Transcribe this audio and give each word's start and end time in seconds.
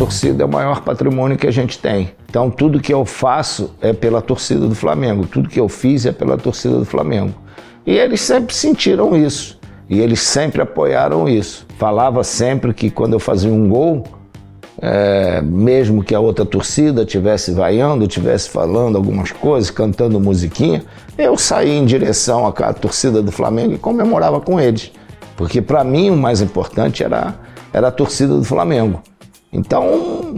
torcida 0.00 0.42
é 0.42 0.46
o 0.46 0.48
maior 0.48 0.80
patrimônio 0.80 1.36
que 1.36 1.46
a 1.46 1.50
gente 1.50 1.78
tem. 1.78 2.12
Então, 2.26 2.50
tudo 2.50 2.80
que 2.80 2.92
eu 2.92 3.04
faço 3.04 3.74
é 3.82 3.92
pela 3.92 4.22
torcida 4.22 4.66
do 4.66 4.74
Flamengo, 4.74 5.26
tudo 5.26 5.46
que 5.46 5.60
eu 5.60 5.68
fiz 5.68 6.06
é 6.06 6.12
pela 6.12 6.38
torcida 6.38 6.78
do 6.78 6.86
Flamengo. 6.86 7.34
E 7.86 7.98
eles 7.98 8.22
sempre 8.22 8.54
sentiram 8.54 9.14
isso. 9.14 9.60
E 9.90 10.00
eles 10.00 10.20
sempre 10.20 10.62
apoiaram 10.62 11.28
isso. 11.28 11.66
Falava 11.76 12.24
sempre 12.24 12.72
que 12.72 12.88
quando 12.90 13.12
eu 13.12 13.20
fazia 13.20 13.52
um 13.52 13.68
gol, 13.68 14.04
é, 14.80 15.42
mesmo 15.42 16.02
que 16.02 16.14
a 16.14 16.20
outra 16.20 16.46
torcida 16.46 17.04
tivesse 17.04 17.52
vaiando, 17.52 18.06
tivesse 18.06 18.48
falando 18.48 18.96
algumas 18.96 19.30
coisas, 19.30 19.70
cantando 19.70 20.18
musiquinha, 20.18 20.82
eu 21.18 21.36
saía 21.36 21.76
em 21.76 21.84
direção 21.84 22.46
à 22.46 22.72
torcida 22.72 23.20
do 23.22 23.30
Flamengo 23.30 23.74
e 23.74 23.78
comemorava 23.78 24.40
com 24.40 24.58
eles. 24.58 24.90
Porque 25.36 25.60
para 25.60 25.84
mim 25.84 26.08
o 26.08 26.16
mais 26.16 26.40
importante 26.40 27.04
era, 27.04 27.34
era 27.70 27.88
a 27.88 27.92
torcida 27.92 28.34
do 28.34 28.44
Flamengo. 28.44 29.02
Então, 29.52 30.36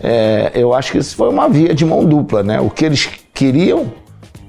é, 0.00 0.52
eu 0.54 0.72
acho 0.72 0.92
que 0.92 0.98
isso 0.98 1.16
foi 1.16 1.28
uma 1.28 1.48
via 1.48 1.74
de 1.74 1.84
mão 1.84 2.04
dupla, 2.04 2.42
né? 2.42 2.60
O 2.60 2.70
que 2.70 2.84
eles 2.84 3.08
queriam, 3.32 3.92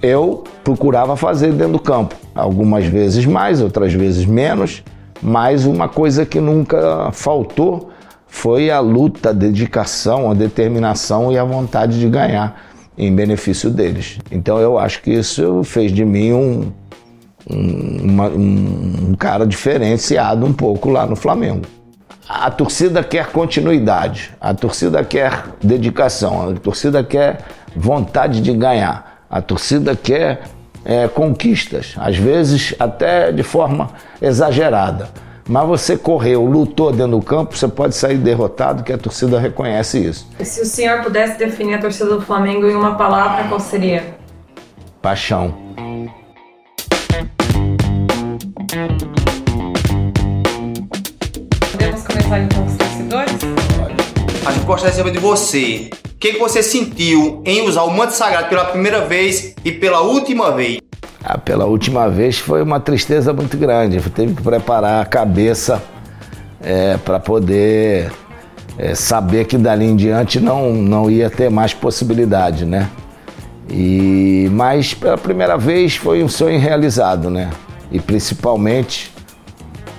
eu 0.02 0.44
procurava 0.64 1.16
fazer 1.16 1.52
dentro 1.52 1.74
do 1.74 1.80
campo. 1.80 2.16
Algumas 2.34 2.86
vezes 2.86 3.26
mais, 3.26 3.62
outras 3.62 3.94
vezes 3.94 4.26
menos, 4.26 4.84
mas 5.22 5.66
uma 5.66 5.88
coisa 5.88 6.26
que 6.26 6.40
nunca 6.40 7.10
faltou 7.12 7.90
foi 8.28 8.70
a 8.70 8.80
luta, 8.80 9.30
a 9.30 9.34
dedicação, 9.34 10.30
a 10.30 10.34
determinação 10.34 11.32
e 11.32 11.38
a 11.38 11.44
vontade 11.44 12.00
de 12.00 12.08
ganhar 12.10 12.62
em 12.98 13.14
benefício 13.14 13.70
deles. 13.70 14.20
Então 14.32 14.60
eu 14.60 14.78
acho 14.78 15.02
que 15.02 15.12
isso 15.12 15.64
fez 15.64 15.92
de 15.92 16.04
mim 16.04 16.34
um, 16.34 16.72
um, 17.50 17.98
uma, 18.04 18.28
um, 18.28 19.10
um 19.10 19.16
cara 19.16 19.46
diferenciado 19.46 20.46
um 20.46 20.54
pouco 20.54 20.90
lá 20.90 21.06
no 21.06 21.16
Flamengo. 21.16 21.62
A 22.28 22.50
torcida 22.50 23.04
quer 23.04 23.28
continuidade, 23.28 24.32
a 24.42 24.54
torcida 24.54 25.04
quer 25.04 25.44
dedicação, 25.62 26.50
a 26.50 26.54
torcida 26.54 27.04
quer 27.04 27.42
vontade 27.76 28.42
de 28.42 28.52
ganhar, 28.52 29.24
a 29.30 29.42
torcida 29.42 29.96
quer 29.96 30.42
é, 30.84 31.08
conquistas, 31.08 31.94
às 31.98 32.18
vezes 32.18 32.74
até 32.80 33.32
de 33.32 33.44
forma 33.44 33.92
exagerada. 34.20 35.10
Mas 35.48 35.68
você 35.68 35.96
correu, 35.96 36.44
lutou 36.44 36.92
dentro 36.92 37.12
do 37.12 37.22
campo, 37.22 37.56
você 37.56 37.68
pode 37.68 37.94
sair 37.94 38.18
derrotado, 38.18 38.82
que 38.84 38.92
a 38.92 38.98
torcida 38.98 39.40
reconhece 39.40 40.04
isso. 40.04 40.28
E 40.40 40.46
se 40.46 40.62
o 40.62 40.66
senhor 40.66 41.04
pudesse 41.04 41.38
definir 41.38 41.76
a 41.76 41.78
torcida 41.78 42.10
do 42.10 42.22
Flamengo 42.22 42.68
em 42.68 42.76
uma 42.76 42.96
palavra, 42.96 43.48
qual 43.48 43.60
seria? 43.60 44.16
Paixão. 45.00 45.54
Gostaria 54.66 54.92
de 54.92 54.98
saber 54.98 55.12
de 55.12 55.20
você. 55.20 55.90
O 56.06 56.18
que, 56.18 56.34
que 56.34 56.40
você 56.40 56.64
sentiu 56.64 57.42
em 57.46 57.62
usar 57.62 57.84
o 57.84 57.92
manto 57.92 58.14
sagrado 58.14 58.50
pela 58.50 58.66
primeira 58.66 59.06
vez 59.06 59.54
e 59.64 59.72
pela 59.72 60.02
última 60.02 60.52
vez? 60.52 60.80
Ah, 61.24 61.38
pela 61.38 61.66
última 61.66 62.10
vez 62.10 62.40
foi 62.40 62.62
uma 62.62 62.80
tristeza 62.80 63.32
muito 63.32 63.58
grande. 63.58 63.98
Eu 63.98 64.04
tive 64.04 64.34
que 64.34 64.42
preparar 64.42 65.02
a 65.02 65.06
cabeça 65.06 65.82
é, 66.62 66.98
para 66.98 67.20
poder 67.20 68.12
é, 68.78 68.96
saber 68.96 69.46
que 69.46 69.58
dali 69.58 69.86
em 69.86 69.96
diante 69.96 70.40
não, 70.40 70.74
não 70.74 71.10
ia 71.10 71.30
ter 71.30 71.50
mais 71.50 71.74
possibilidade, 71.74 72.66
né? 72.66 72.90
E, 73.70 74.48
mas 74.52 74.94
pela 74.94 75.18
primeira 75.18 75.58
vez 75.58 75.96
foi 75.96 76.24
um 76.24 76.30
sonho 76.30 76.60
realizado, 76.60 77.30
né? 77.30 77.50
E 77.92 78.00
principalmente 78.00 79.12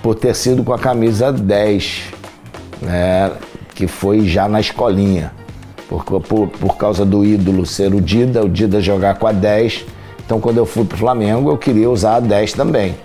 por 0.01 0.15
ter 0.15 0.35
sido 0.35 0.63
com 0.63 0.73
a 0.73 0.79
camisa 0.79 1.31
10, 1.31 2.03
né? 2.81 3.31
Que 3.77 3.87
foi 3.87 4.27
já 4.27 4.49
na 4.49 4.59
escolinha. 4.59 5.31
Por, 5.87 6.03
por, 6.03 6.49
por 6.49 6.75
causa 6.75 7.05
do 7.05 7.23
ídolo 7.23 7.65
ser 7.65 7.93
o 7.93 8.01
Dida, 8.01 8.43
o 8.43 8.49
Dida 8.49 8.81
jogar 8.81 9.17
com 9.17 9.25
a 9.25 9.31
10 9.31 9.85
então, 10.27 10.41
quando 10.41 10.57
eu 10.57 10.65
fui 10.65 10.83
para 10.83 10.95
o 10.95 10.97
Flamengo, 10.97 11.49
eu 11.49 11.57
queria 11.57 11.89
usar 11.89 12.15
a 12.15 12.19
10 12.19 12.51
também. 12.51 12.97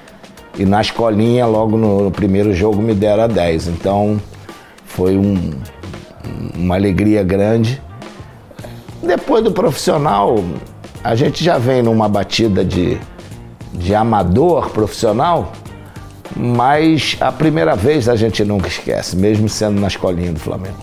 E 0.58 0.64
na 0.64 0.80
escolinha, 0.80 1.46
logo 1.46 1.76
no, 1.76 2.02
no 2.02 2.10
primeiro 2.10 2.52
jogo, 2.52 2.82
me 2.82 2.94
deram 2.94 3.22
a 3.22 3.26
10. 3.28 3.68
Então, 3.68 4.20
foi 4.84 5.16
um, 5.16 5.52
uma 6.56 6.74
alegria 6.74 7.22
grande. 7.22 7.80
Depois 9.00 9.44
do 9.44 9.52
profissional, 9.52 10.42
a 11.04 11.14
gente 11.14 11.44
já 11.44 11.58
vem 11.58 11.80
numa 11.80 12.08
batida 12.08 12.64
de, 12.64 12.98
de 13.72 13.94
amador 13.94 14.70
profissional, 14.70 15.52
mas 16.37 17.16
a 17.20 17.31
primeira 17.31 17.75
vez 17.75 18.09
a 18.09 18.16
gente 18.16 18.44
nunca 18.44 18.69
esquece, 18.69 19.16
mesmo 19.16 19.48
sendo 19.48 19.81
na 19.81 19.88
escolinha 19.88 20.32
do 20.32 20.41
Flamengo. 20.41 20.76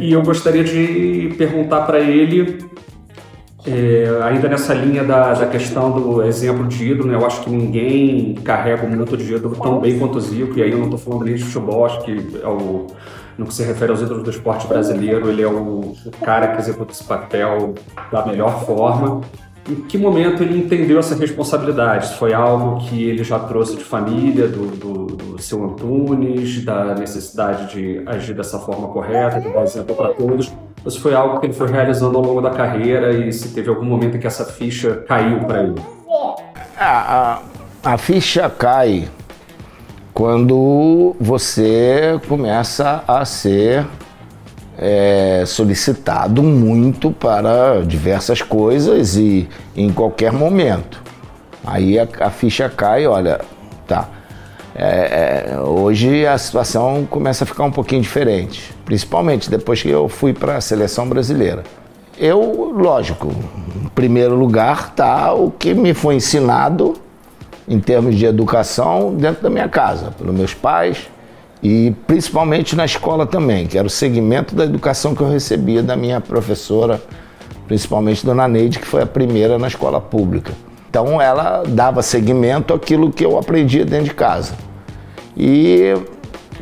E 0.00 0.12
eu 0.12 0.22
gostaria 0.22 0.64
de 0.64 1.34
perguntar 1.36 1.82
para 1.82 2.00
ele 2.00 2.58
é, 3.66 4.08
ainda 4.24 4.48
nessa 4.48 4.74
linha 4.74 5.04
da, 5.04 5.34
da, 5.34 5.46
questão 5.46 5.92
do 5.92 6.22
exemplo 6.22 6.66
de 6.66 6.90
ídolo, 6.90 7.08
né, 7.08 7.14
eu 7.14 7.24
acho 7.24 7.42
que 7.42 7.50
ninguém 7.50 8.34
carrega 8.34 8.84
o 8.84 8.90
minuto 8.90 9.16
de 9.16 9.34
ídolo 9.34 9.54
tão 9.54 9.78
bem 9.78 9.98
quanto 9.98 10.18
o 10.18 10.20
Zico, 10.20 10.58
e 10.58 10.62
aí 10.62 10.72
eu 10.72 10.78
não 10.78 10.86
estou 10.86 10.98
falando 10.98 11.24
nem 11.24 11.34
de 11.34 11.44
futebol, 11.44 11.86
acho 11.86 12.02
que 12.02 12.40
é 12.42 12.48
o, 12.48 12.88
no 13.38 13.46
que 13.46 13.54
se 13.54 13.62
refere 13.62 13.92
aos 13.92 14.00
ídolos 14.00 14.24
do 14.24 14.30
esporte 14.30 14.66
brasileiro, 14.66 15.28
ele 15.28 15.42
é 15.42 15.46
o, 15.46 15.94
cara 16.24 16.48
que 16.48 16.60
executa 16.60 16.92
esse 16.92 17.04
papel 17.04 17.74
da 18.10 18.26
melhor 18.26 18.64
forma. 18.64 19.20
Em 19.68 19.76
que 19.76 19.96
momento 19.96 20.42
ele 20.42 20.58
entendeu 20.58 20.98
essa 20.98 21.14
responsabilidade? 21.14 22.14
Foi 22.14 22.34
algo 22.34 22.80
que 22.80 23.04
ele 23.04 23.22
já 23.22 23.38
trouxe 23.38 23.76
de 23.76 23.84
família, 23.84 24.48
do, 24.48 24.66
do, 24.66 25.06
do 25.16 25.42
seu 25.42 25.62
Antunes, 25.64 26.64
da 26.64 26.94
necessidade 26.94 27.72
de 27.72 28.02
agir 28.06 28.34
dessa 28.34 28.58
forma 28.58 28.88
correta, 28.88 29.40
de 29.40 29.48
dar 29.50 29.62
exemplo 29.62 29.94
para 29.94 30.14
todos? 30.14 30.52
Ou 30.84 30.90
se 30.90 30.98
foi 30.98 31.14
algo 31.14 31.38
que 31.38 31.46
ele 31.46 31.52
foi 31.52 31.70
realizando 31.70 32.18
ao 32.18 32.24
longo 32.24 32.40
da 32.40 32.50
carreira 32.50 33.12
e 33.12 33.32
se 33.32 33.50
teve 33.50 33.68
algum 33.68 33.84
momento 33.84 34.16
em 34.16 34.20
que 34.20 34.26
essa 34.26 34.44
ficha 34.44 35.04
caiu 35.06 35.38
para 35.40 35.62
ele? 35.62 35.80
A, 36.76 37.38
a, 37.84 37.92
a 37.92 37.98
ficha 37.98 38.50
cai 38.50 39.08
quando 40.12 41.14
você 41.20 42.20
começa 42.28 43.04
a 43.06 43.24
ser 43.24 43.86
é, 44.78 45.44
solicitado 45.46 46.42
muito 46.42 47.10
para 47.10 47.82
diversas 47.82 48.42
coisas 48.42 49.16
e 49.16 49.48
em 49.76 49.92
qualquer 49.92 50.32
momento. 50.32 51.02
Aí 51.64 51.98
a, 51.98 52.08
a 52.20 52.30
ficha 52.30 52.68
cai, 52.68 53.06
olha, 53.06 53.40
tá. 53.86 54.08
É, 54.74 55.50
é, 55.52 55.60
hoje 55.60 56.26
a 56.26 56.38
situação 56.38 57.06
começa 57.08 57.44
a 57.44 57.46
ficar 57.46 57.64
um 57.64 57.70
pouquinho 57.70 58.00
diferente, 58.00 58.74
principalmente 58.86 59.50
depois 59.50 59.82
que 59.82 59.90
eu 59.90 60.08
fui 60.08 60.32
para 60.32 60.56
a 60.56 60.60
seleção 60.60 61.06
brasileira. 61.06 61.62
Eu, 62.18 62.72
lógico, 62.74 63.28
em 63.76 63.88
primeiro 63.88 64.34
lugar 64.34 64.88
está 64.90 65.32
o 65.34 65.50
que 65.50 65.74
me 65.74 65.92
foi 65.92 66.14
ensinado 66.14 66.94
em 67.68 67.78
termos 67.78 68.16
de 68.16 68.24
educação 68.24 69.14
dentro 69.14 69.42
da 69.42 69.50
minha 69.50 69.68
casa, 69.68 70.10
pelos 70.10 70.34
meus 70.34 70.54
pais 70.54 71.08
e 71.62 71.94
principalmente 72.06 72.74
na 72.74 72.84
escola 72.84 73.24
também, 73.24 73.66
que 73.66 73.78
era 73.78 73.86
o 73.86 73.90
segmento 73.90 74.54
da 74.54 74.64
educação 74.64 75.14
que 75.14 75.20
eu 75.20 75.28
recebia 75.28 75.82
da 75.82 75.96
minha 75.96 76.20
professora, 76.20 77.00
principalmente 77.68 78.26
Dona 78.26 78.48
Neide, 78.48 78.80
que 78.80 78.86
foi 78.86 79.02
a 79.02 79.06
primeira 79.06 79.58
na 79.58 79.68
escola 79.68 80.00
pública. 80.00 80.52
Então 80.90 81.20
ela 81.20 81.62
dava 81.66 82.02
seguimento 82.02 82.74
àquilo 82.74 83.12
que 83.12 83.24
eu 83.24 83.38
aprendia 83.38 83.84
dentro 83.84 84.06
de 84.06 84.14
casa. 84.14 84.54
E 85.36 85.94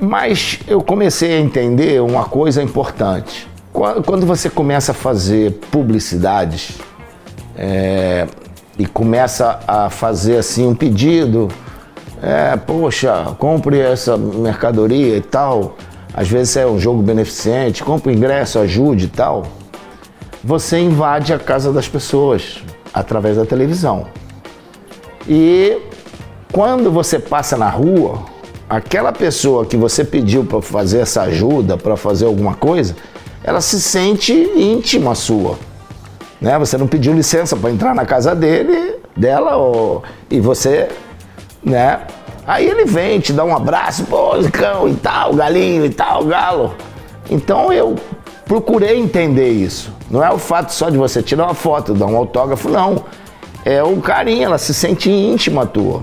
mas 0.00 0.60
eu 0.66 0.80
comecei 0.80 1.34
a 1.34 1.40
entender 1.40 2.00
uma 2.00 2.24
coisa 2.24 2.62
importante. 2.62 3.48
Quando 3.72 4.26
você 4.26 4.48
começa 4.48 4.92
a 4.92 4.94
fazer 4.94 5.52
publicidades 5.70 6.78
é, 7.56 8.26
e 8.78 8.86
começa 8.86 9.60
a 9.68 9.90
fazer 9.90 10.38
assim 10.38 10.66
um 10.66 10.74
pedido, 10.74 11.48
é, 12.22 12.56
poxa, 12.56 13.34
compre 13.38 13.78
essa 13.78 14.16
mercadoria 14.16 15.16
e 15.16 15.20
tal. 15.20 15.76
Às 16.12 16.28
vezes 16.28 16.56
é 16.56 16.66
um 16.66 16.78
jogo 16.78 17.02
beneficente, 17.02 17.82
compre 17.82 18.12
ingresso, 18.12 18.58
ajude 18.58 19.06
e 19.06 19.08
tal. 19.08 19.44
Você 20.42 20.78
invade 20.78 21.32
a 21.32 21.38
casa 21.38 21.72
das 21.72 21.88
pessoas 21.88 22.62
através 22.92 23.36
da 23.36 23.44
televisão. 23.44 24.06
E 25.28 25.78
quando 26.52 26.90
você 26.90 27.18
passa 27.18 27.56
na 27.56 27.68
rua, 27.68 28.24
aquela 28.68 29.12
pessoa 29.12 29.64
que 29.64 29.76
você 29.76 30.04
pediu 30.04 30.44
para 30.44 30.60
fazer 30.60 31.00
essa 31.00 31.22
ajuda, 31.22 31.76
para 31.76 31.96
fazer 31.96 32.26
alguma 32.26 32.54
coisa, 32.54 32.96
ela 33.44 33.60
se 33.60 33.80
sente 33.80 34.32
íntima 34.32 35.14
sua. 35.14 35.58
Né? 36.40 36.58
Você 36.58 36.76
não 36.78 36.86
pediu 36.86 37.12
licença 37.12 37.56
para 37.56 37.70
entrar 37.70 37.94
na 37.94 38.04
casa 38.04 38.34
dele, 38.34 38.96
dela, 39.16 39.56
ou, 39.56 40.02
e 40.30 40.40
você, 40.40 40.88
né? 41.62 42.00
Aí 42.46 42.66
ele 42.66 42.84
vem, 42.84 43.20
te 43.20 43.32
dá 43.32 43.44
um 43.44 43.54
abraço, 43.54 44.04
pô, 44.04 44.32
cão 44.52 44.88
e 44.88 44.94
tal, 44.94 45.34
galinho 45.34 45.84
e 45.84 45.90
tal, 45.90 46.24
galo. 46.24 46.74
Então 47.30 47.72
eu 47.72 47.96
procurei 48.46 48.98
entender 48.98 49.50
isso. 49.50 49.92
Não 50.10 50.24
é 50.24 50.30
o 50.30 50.38
fato 50.38 50.72
só 50.72 50.90
de 50.90 50.98
você 50.98 51.22
tirar 51.22 51.44
uma 51.44 51.54
foto, 51.54 51.94
dar 51.94 52.06
um 52.06 52.16
autógrafo, 52.16 52.68
não 52.68 53.04
é 53.64 53.82
o 53.82 53.96
carinho, 54.00 54.44
ela 54.44 54.58
se 54.58 54.72
sente 54.72 55.10
íntima 55.10 55.66
tua. 55.66 56.02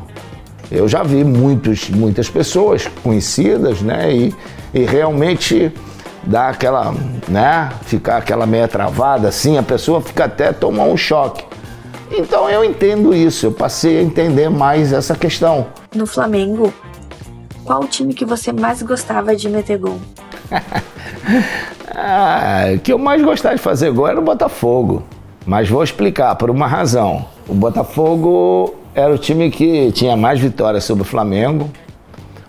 Eu 0.70 0.88
já 0.88 1.02
vi 1.02 1.24
muitos, 1.24 1.90
muitas 1.90 2.30
pessoas 2.30 2.88
conhecidas, 3.04 3.82
né? 3.82 4.14
E, 4.14 4.36
e 4.74 4.84
realmente 4.84 5.72
dá 6.24 6.50
aquela, 6.50 6.94
né? 7.28 7.70
Ficar 7.84 8.18
aquela 8.18 8.46
meia 8.46 8.68
travada 8.68 9.30
assim, 9.30 9.58
a 9.58 9.64
pessoa 9.64 10.02
fica 10.02 10.26
até 10.26 10.52
tomar 10.52 10.84
um 10.84 10.98
choque. 10.98 11.46
Então 12.12 12.50
eu 12.50 12.64
entendo 12.64 13.14
isso, 13.14 13.48
eu 13.48 13.52
passei 13.52 14.00
a 14.00 14.02
entender 14.02 14.50
mais 14.50 14.94
essa 14.94 15.16
questão. 15.16 15.68
No 15.94 16.06
Flamengo, 16.06 16.74
qual 17.64 17.84
o 17.84 17.88
time 17.88 18.14
que 18.14 18.24
você 18.24 18.54
mais 18.54 18.82
gostava 18.82 19.36
de 19.36 19.50
meter 19.50 19.78
gol? 19.78 20.00
ah, 21.94 22.72
o 22.76 22.80
que 22.80 22.94
eu 22.94 22.98
mais 22.98 23.22
gostava 23.22 23.56
de 23.56 23.62
fazer 23.62 23.92
gol 23.92 24.08
era 24.08 24.20
o 24.20 24.24
Botafogo. 24.24 25.04
Mas 25.46 25.70
vou 25.70 25.84
explicar 25.84 26.36
por 26.36 26.50
uma 26.50 26.68
razão. 26.68 27.26
O 27.48 27.54
Botafogo 27.54 28.76
era 28.94 29.14
o 29.14 29.18
time 29.18 29.50
que 29.50 29.92
tinha 29.92 30.16
mais 30.18 30.40
vitórias 30.40 30.84
sobre 30.84 31.04
o 31.04 31.06
Flamengo. 31.06 31.70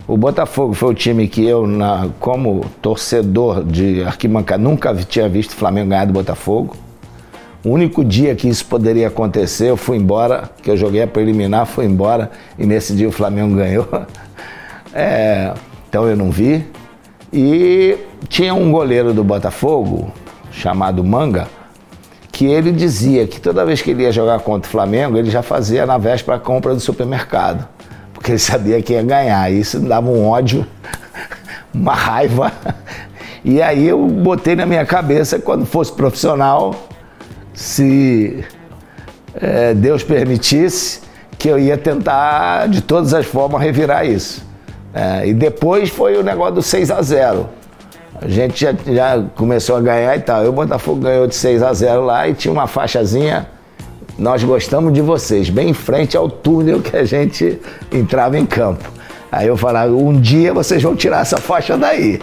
O 0.07 0.17
Botafogo 0.17 0.73
foi 0.73 0.91
o 0.91 0.95
time 0.95 1.29
que 1.29 1.45
eu, 1.45 1.67
na, 1.67 2.09
como 2.19 2.65
torcedor 2.81 3.63
de 3.63 4.03
arquibancada, 4.03 4.63
nunca 4.63 4.95
tinha 4.95 5.29
visto 5.29 5.51
o 5.51 5.57
Flamengo 5.57 5.91
ganhar 5.91 6.07
do 6.07 6.13
Botafogo. 6.13 6.75
O 7.69 7.71
único 7.71 8.03
dia 8.03 8.35
que 8.35 8.49
isso 8.49 8.65
poderia 8.65 9.09
acontecer, 9.09 9.69
eu 9.69 9.77
fui 9.77 9.99
embora, 9.99 10.49
que 10.63 10.71
eu 10.71 10.77
joguei 10.77 11.03
a 11.03 11.07
preliminar, 11.07 11.67
fui 11.67 11.85
embora 11.85 12.31
e 12.59 12.65
nesse 12.65 12.95
dia 12.95 13.07
o 13.07 13.13
Flamengo 13.13 13.55
ganhou. 13.55 13.87
É, 14.95 15.53
então 15.87 16.09
eu 16.09 16.17
não 16.17 16.31
vi. 16.31 16.67
E 17.31 17.97
tinha 18.27 18.55
um 18.55 18.73
goleiro 18.73 19.13
do 19.13 19.23
Botafogo, 19.23 20.11
chamado 20.51 21.05
Manga, 21.05 21.47
que 22.33 22.47
ele 22.47 22.73
dizia 22.73 23.27
que 23.27 23.39
toda 23.39 23.67
vez 23.67 23.83
que 23.83 23.91
ele 23.91 24.05
ia 24.05 24.11
jogar 24.11 24.41
contra 24.41 24.67
o 24.67 24.71
Flamengo, 24.73 25.19
ele 25.19 25.31
já 25.31 25.43
fazia 25.43 25.85
na 25.85 25.99
véspera 25.99 26.39
a 26.39 26.41
compra 26.41 26.75
do 26.75 26.81
supermercado, 26.81 27.69
porque 28.15 28.33
ele 28.33 28.39
sabia 28.39 28.81
que 28.81 28.95
ia 28.95 29.03
ganhar. 29.03 29.53
Isso 29.53 29.79
dava 29.79 30.09
um 30.09 30.27
ódio, 30.27 30.67
uma 31.73 31.95
raiva. 31.95 32.51
E 33.45 33.61
aí 33.61 33.87
eu 33.87 34.05
botei 34.07 34.57
na 34.57 34.65
minha 34.65 34.87
cabeça, 34.87 35.39
quando 35.39 35.67
fosse 35.67 35.93
profissional, 35.93 36.75
se 37.59 38.45
é, 39.35 39.75
Deus 39.75 40.05
permitisse, 40.05 41.01
que 41.37 41.49
eu 41.49 41.59
ia 41.59 41.77
tentar 41.77 42.69
de 42.69 42.81
todas 42.81 43.13
as 43.13 43.27
formas 43.27 43.61
revirar 43.61 44.07
isso. 44.07 44.47
É, 44.95 45.27
e 45.27 45.35
depois 45.35 45.91
foi 45.91 46.17
o 46.17 46.23
negócio 46.23 46.55
do 46.55 46.63
6 46.63 46.91
a 46.93 47.03
0 47.03 47.49
a 48.21 48.29
gente 48.29 48.61
já, 48.61 48.73
já 48.87 49.25
começou 49.35 49.77
a 49.77 49.81
ganhar 49.81 50.17
e 50.17 50.21
tal. 50.21 50.43
Eu, 50.43 50.51
o 50.51 50.53
Botafogo 50.53 51.01
ganhou 51.01 51.27
de 51.27 51.35
6 51.35 51.63
a 51.63 51.73
0 51.73 52.05
lá 52.05 52.29
e 52.29 52.35
tinha 52.35 52.53
uma 52.53 52.67
faixazinha. 52.69 53.49
Nós 54.17 54.43
gostamos 54.43 54.93
de 54.93 55.01
vocês, 55.01 55.51
bem 55.51 55.71
em 55.71 55.75
frente 55.75 56.17
ao 56.17 56.29
túnel 56.29 56.81
que 56.81 56.97
a 56.97 57.05
gente 57.05 57.61
entrava 57.93 58.39
em 58.39 58.47
campo. 58.47 58.91
Aí 59.31 59.49
eu 59.49 59.57
falava, 59.57 59.93
um 59.93 60.21
dia 60.21 60.55
vocês 60.55 60.83
vão 60.83 60.97
tirar 60.97 61.23
essa 61.23 61.39
faixa 61.39 61.77
daí. 61.77 62.21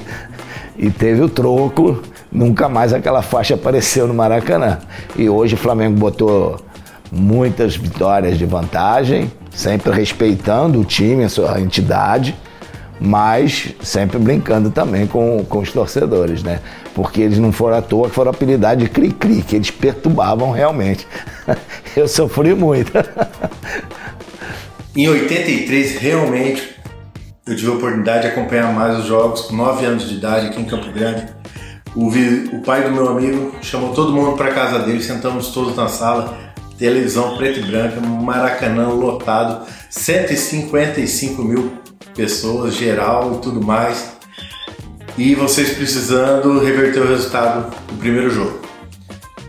E 0.78 0.90
teve 0.90 1.22
o 1.22 1.30
troco, 1.30 2.02
nunca 2.36 2.68
mais 2.68 2.94
aquela 2.94 3.22
faixa 3.22 3.56
apareceu 3.56 4.08
no 4.08 4.14
Maracanã. 4.14 4.80
E 5.16 5.30
hoje 5.30 5.56
o 5.56 5.58
Flamengo 5.58 5.98
botou 5.98 6.60
muitas 7.12 7.76
vitórias 7.76 8.38
de 8.38 8.46
vantagem, 8.46 9.32
sempre 9.52 9.92
respeitando 9.92 10.80
o 10.80 10.86
time, 10.86 11.24
a 11.24 11.30
sua 11.30 11.60
entidade 11.60 12.36
mas 13.00 13.74
sempre 13.82 14.18
brincando 14.18 14.70
também 14.70 15.06
com, 15.06 15.46
com 15.48 15.60
os 15.60 15.72
torcedores, 15.72 16.44
né? 16.44 16.62
Porque 16.94 17.22
eles 17.22 17.38
não 17.38 17.52
foram 17.52 17.78
à 17.78 17.82
toa, 17.82 18.10
foram 18.10 18.32
apelidados 18.32 18.84
de 18.84 18.90
cri-cri, 18.90 19.42
que 19.42 19.56
eles 19.56 19.70
perturbavam 19.70 20.52
realmente. 20.52 21.06
Eu 21.96 22.08
sofri 22.08 22.54
muito. 22.54 22.92
em 24.96 25.08
83, 25.08 25.98
realmente, 25.98 26.76
eu 27.48 27.56
tive 27.56 27.70
a 27.70 27.74
oportunidade 27.76 28.24
de 28.24 28.28
acompanhar 28.28 28.74
mais 28.74 29.00
os 29.00 29.06
jogos, 29.06 29.42
com 29.42 29.56
9 29.56 29.86
anos 29.86 30.10
de 30.10 30.16
idade, 30.16 30.48
aqui 30.48 30.60
em 30.60 30.66
Campo 30.66 30.92
Grande. 30.92 31.28
O, 31.96 32.10
o 32.10 32.62
pai 32.62 32.84
do 32.84 32.92
meu 32.92 33.08
amigo 33.08 33.56
chamou 33.62 33.94
todo 33.94 34.12
mundo 34.12 34.36
para 34.36 34.52
casa 34.52 34.80
dele, 34.80 35.02
sentamos 35.02 35.48
todos 35.48 35.76
na 35.78 35.88
sala, 35.88 36.38
televisão 36.78 37.38
preto 37.38 37.60
e 37.60 37.64
branca, 37.64 38.02
Maracanã 38.02 38.90
lotado, 38.90 39.66
155 39.90 41.42
mil 41.42 41.72
pessoas, 42.14 42.76
geral 42.76 43.36
e 43.36 43.42
tudo 43.42 43.66
mais. 43.66 44.14
E 45.18 45.34
vocês 45.36 45.70
precisando 45.72 46.60
reverter 46.60 47.00
o 47.00 47.08
resultado 47.08 47.74
do 47.88 47.98
primeiro 47.98 48.30
jogo. 48.30 48.60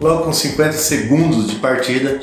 Logo 0.01 0.25
com 0.25 0.33
50 0.33 0.73
segundos 0.73 1.51
de 1.51 1.57
partida, 1.57 2.21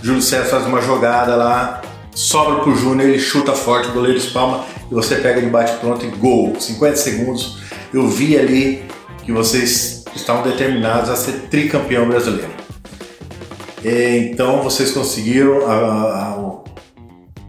Júlio 0.00 0.22
César 0.22 0.44
faz 0.44 0.66
uma 0.66 0.80
jogada 0.80 1.36
lá, 1.36 1.82
sobra 2.14 2.60
pro 2.60 2.74
Júnior, 2.74 3.10
ele 3.10 3.18
chuta 3.18 3.52
forte, 3.52 3.88
o 3.88 3.92
goleiro 3.92 4.16
espalma 4.16 4.64
e 4.90 4.94
você 4.94 5.16
pega 5.16 5.42
de 5.42 5.48
bate 5.48 5.76
pronto 5.78 6.06
e 6.06 6.08
gol. 6.08 6.56
50 6.58 6.96
segundos. 6.96 7.58
Eu 7.92 8.06
vi 8.08 8.38
ali 8.38 8.88
que 9.28 9.32
vocês 9.32 10.04
estavam 10.16 10.42
determinados 10.42 11.10
a 11.10 11.14
ser 11.14 11.50
tricampeão 11.50 12.08
brasileiro. 12.08 12.50
Então 13.84 14.62
vocês 14.62 14.90
conseguiram 14.90 15.66
a, 15.66 16.62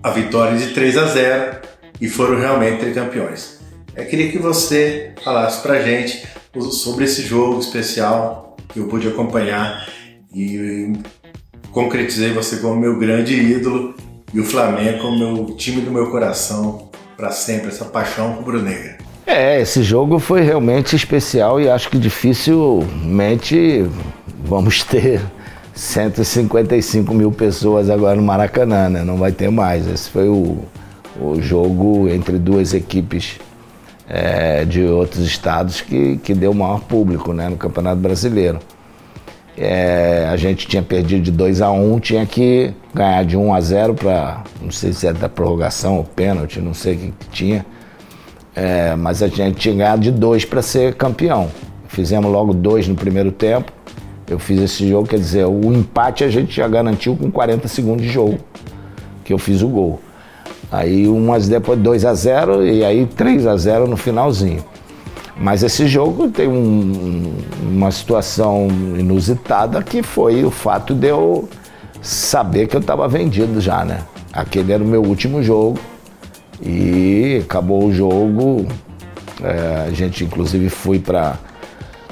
a, 0.04 0.10
a 0.10 0.12
vitória 0.12 0.58
de 0.58 0.74
3 0.74 0.98
a 0.98 1.06
0 1.06 1.58
e 2.02 2.10
foram 2.10 2.38
realmente 2.38 2.92
campeões. 2.92 3.62
Eu 3.96 4.06
queria 4.08 4.30
que 4.30 4.38
você 4.38 5.14
falasse 5.24 5.62
pra 5.62 5.82
gente 5.82 6.28
sobre 6.70 7.06
esse 7.06 7.22
jogo 7.22 7.62
especial 7.62 8.58
que 8.68 8.80
eu 8.80 8.90
pude 8.90 9.08
acompanhar 9.08 9.88
e 10.36 10.92
concretizei 11.72 12.34
você 12.34 12.58
como 12.58 12.76
meu 12.76 13.00
grande 13.00 13.36
ídolo 13.36 13.96
e 14.34 14.40
o 14.42 14.44
Flamengo 14.44 15.00
como 15.00 15.18
meu 15.18 15.56
time 15.56 15.80
do 15.80 15.92
meu 15.92 16.12
coração 16.12 16.92
para 17.16 17.32
sempre, 17.32 17.70
essa 17.70 17.86
paixão 17.86 18.34
rubro-negra. 18.34 19.09
É, 19.32 19.62
esse 19.62 19.84
jogo 19.84 20.18
foi 20.18 20.42
realmente 20.42 20.96
especial 20.96 21.62
e 21.62 21.70
acho 21.70 21.88
que 21.88 22.00
dificilmente 22.00 23.86
vamos 24.44 24.82
ter 24.84 25.22
155 25.72 27.14
mil 27.14 27.32
pessoas 27.32 27.92
agora 27.92 28.16
no 28.16 28.24
Maracanã, 28.24 28.90
né? 28.90 29.04
Não 29.04 29.18
vai 29.18 29.32
ter 29.32 29.52
mais. 29.52 29.88
Esse 29.88 30.10
foi 30.10 30.28
o, 30.28 30.58
o 31.22 31.40
jogo 31.40 32.10
entre 32.10 32.40
duas 32.40 32.74
equipes 32.74 33.40
é, 34.10 34.66
de 34.66 34.84
outros 34.84 35.24
estados 35.28 35.80
que, 35.80 36.18
que 36.24 36.34
deu 36.34 36.52
maior 36.52 36.82
público 36.82 37.32
né, 37.32 37.50
no 37.50 37.56
Campeonato 37.56 38.02
Brasileiro. 38.02 38.58
É, 39.56 40.28
a 40.28 40.38
gente 40.38 40.68
tinha 40.68 40.82
perdido 40.82 41.22
de 41.22 41.32
2 41.32 41.62
a 41.62 41.70
1 41.70 41.94
um, 41.94 42.00
tinha 42.00 42.26
que 42.26 42.74
ganhar 42.96 43.24
de 43.24 43.38
1 43.38 43.46
um 43.46 43.54
a 43.54 43.62
0 43.62 43.94
para, 43.94 44.44
não 44.60 44.72
sei 44.72 44.92
se 44.92 45.06
era 45.06 45.16
é 45.16 45.22
da 45.22 45.30
prorrogação 45.30 45.98
ou 45.98 46.04
pênalti, 46.04 46.60
não 46.60 46.74
sei 46.74 46.96
o 46.96 46.98
que, 46.98 47.12
que 47.12 47.28
tinha, 47.28 47.66
é, 48.60 48.94
mas 48.94 49.24
a 49.24 49.30
gente 49.30 49.56
tinha 49.56 49.74
ganhado 49.74 50.02
de 50.02 50.12
2 50.12 50.44
para 50.44 50.62
ser 50.62 50.94
campeão. 50.96 51.48
Fizemos 51.88 52.30
logo 52.30 52.54
dois 52.54 52.90
no 52.90 52.96
primeiro 52.96 53.32
tempo. 53.32 53.72
Eu 54.28 54.38
fiz 54.38 54.60
esse 54.62 54.88
jogo, 54.88 55.08
quer 55.08 55.18
dizer, 55.18 55.46
o 55.46 55.74
empate 55.74 56.26
a 56.26 56.30
gente 56.30 56.58
já 56.58 56.68
garantiu 56.68 57.16
com 57.16 57.32
40 57.32 57.70
segundos 57.70 58.06
de 58.06 58.12
jogo, 58.12 58.38
que 59.24 59.32
eu 59.32 59.38
fiz 59.38 59.62
o 59.62 59.68
gol. 59.70 60.02
Aí 60.70 61.08
umas 61.08 61.48
depois 61.48 61.80
2 61.80 62.04
a 62.04 62.14
0 62.14 62.68
e 62.68 62.84
aí 62.84 63.06
3 63.06 63.48
a 63.48 63.56
0 63.56 63.88
no 63.88 63.96
finalzinho. 63.96 64.64
Mas 65.38 65.64
esse 65.64 65.88
jogo 65.88 66.28
tem 66.28 66.50
um, 66.50 67.34
uma 67.62 67.92
situação 67.92 68.68
inusitada 68.98 69.82
que 69.82 70.04
foi 70.04 70.44
o 70.44 70.52
fato 70.52 70.94
de 70.94 71.08
eu 71.08 71.48
saber 72.02 72.68
que 72.68 72.76
eu 72.76 72.82
estava 72.82 73.08
vendido 73.08 73.62
já, 73.62 73.86
né? 73.86 74.02
Aquele 74.34 74.74
era 74.74 74.84
o 74.84 74.88
meu 74.88 75.02
último 75.02 75.42
jogo 75.42 75.80
e 76.62 77.42
acabou 77.44 77.86
o 77.86 77.94
jogo. 77.94 78.68
É, 79.42 79.88
a 79.88 79.92
gente 79.92 80.24
inclusive 80.24 80.70
foi 80.70 81.00
para 81.00 81.38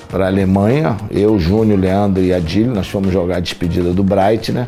para 0.08 0.24
a 0.24 0.28
Alemanha, 0.28 0.96
eu, 1.12 1.38
Júnior, 1.38 1.80
Leandro 1.80 2.24
e 2.24 2.34
Adílio, 2.34 2.74
nós 2.74 2.88
fomos 2.88 3.12
jogar 3.12 3.38
a 3.38 3.40
despedida 3.42 3.92
do 3.92 4.04
Bright, 4.04 4.54
né? 4.54 4.66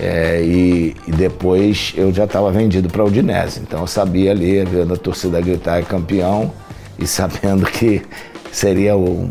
É, 0.00 0.40
e, 0.40 0.96
e, 1.06 1.10
depois 1.12 1.92
eu 1.96 2.12
já 2.12 2.24
estava 2.24 2.50
vendido 2.50 2.88
para 2.88 3.04
o 3.04 3.08
Udinese. 3.08 3.60
Então 3.60 3.80
eu 3.80 3.86
sabia 3.86 4.30
ali, 4.30 4.64
vendo 4.64 4.94
a 4.94 4.96
torcida 4.96 5.40
gritar 5.40 5.78
é 5.78 5.82
campeão 5.82 6.52
e 6.98 7.06
sabendo 7.06 7.66
que 7.66 8.02
seria 8.50 8.96
o, 8.96 9.28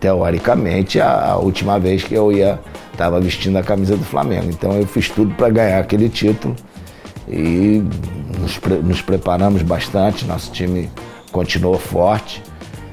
teoricamente 0.00 1.00
a, 1.00 1.32
a 1.32 1.36
última 1.36 1.78
vez 1.78 2.02
que 2.02 2.14
eu 2.14 2.32
ia 2.32 2.58
estava 2.92 3.20
vestindo 3.20 3.56
a 3.56 3.62
camisa 3.62 3.96
do 3.96 4.04
Flamengo. 4.04 4.48
Então 4.50 4.72
eu 4.72 4.86
fiz 4.86 5.08
tudo 5.08 5.34
para 5.34 5.48
ganhar 5.48 5.78
aquele 5.78 6.08
título 6.08 6.56
e 7.30 7.82
nos, 8.40 8.60
nos 8.82 9.02
preparamos 9.02 9.62
bastante. 9.62 10.24
Nosso 10.24 10.50
time 10.52 10.90
continuou 11.32 11.78
forte. 11.78 12.42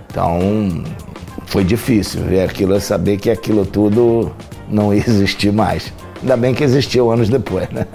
Então 0.09 0.83
foi 1.47 1.63
difícil 1.63 2.23
ver 2.23 2.41
aquilo, 2.41 2.79
saber 2.79 3.17
que 3.17 3.29
aquilo 3.29 3.65
tudo 3.65 4.31
não 4.69 4.93
ia 4.93 5.03
existir 5.07 5.51
mais. 5.51 5.91
Ainda 6.21 6.37
bem 6.37 6.53
que 6.53 6.63
existiu 6.63 7.11
anos 7.11 7.29
depois, 7.29 7.69
né? 7.69 7.85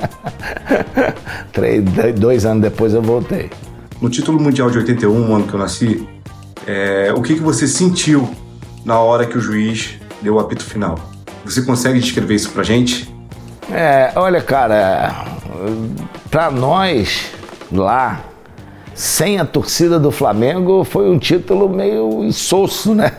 Três, 1.53 1.83
dois 2.17 2.45
anos 2.45 2.63
depois 2.63 2.95
eu 2.95 3.03
voltei. 3.03 3.51
No 4.01 4.09
título 4.09 4.41
mundial 4.41 4.71
de 4.71 4.79
81, 4.79 5.13
um 5.13 5.35
ano 5.35 5.47
que 5.47 5.55
eu 5.55 5.59
nasci, 5.59 6.09
é, 6.67 7.13
o 7.15 7.21
que, 7.23 7.35
que 7.35 7.41
você 7.41 7.67
sentiu 7.67 8.29
na 8.85 8.99
hora 8.99 9.27
que 9.27 9.37
o 9.37 9.41
juiz 9.41 9.99
deu 10.23 10.37
o 10.37 10.39
apito 10.39 10.65
final? 10.65 10.99
Você 11.45 11.63
consegue 11.63 11.99
descrever 11.99 12.35
isso 12.35 12.51
pra 12.51 12.63
gente? 12.63 13.13
É, 13.73 14.13
olha, 14.17 14.41
cara, 14.41 15.27
pra 16.31 16.51
nós 16.51 17.33
lá, 17.71 18.21
sem 18.95 19.39
a 19.39 19.45
torcida 19.45 19.99
do 19.99 20.11
Flamengo 20.11 20.85
foi 20.85 21.11
um 21.11 21.19
título 21.19 21.69
meio 21.69 22.25
insosso, 22.25 22.95
né? 22.95 23.13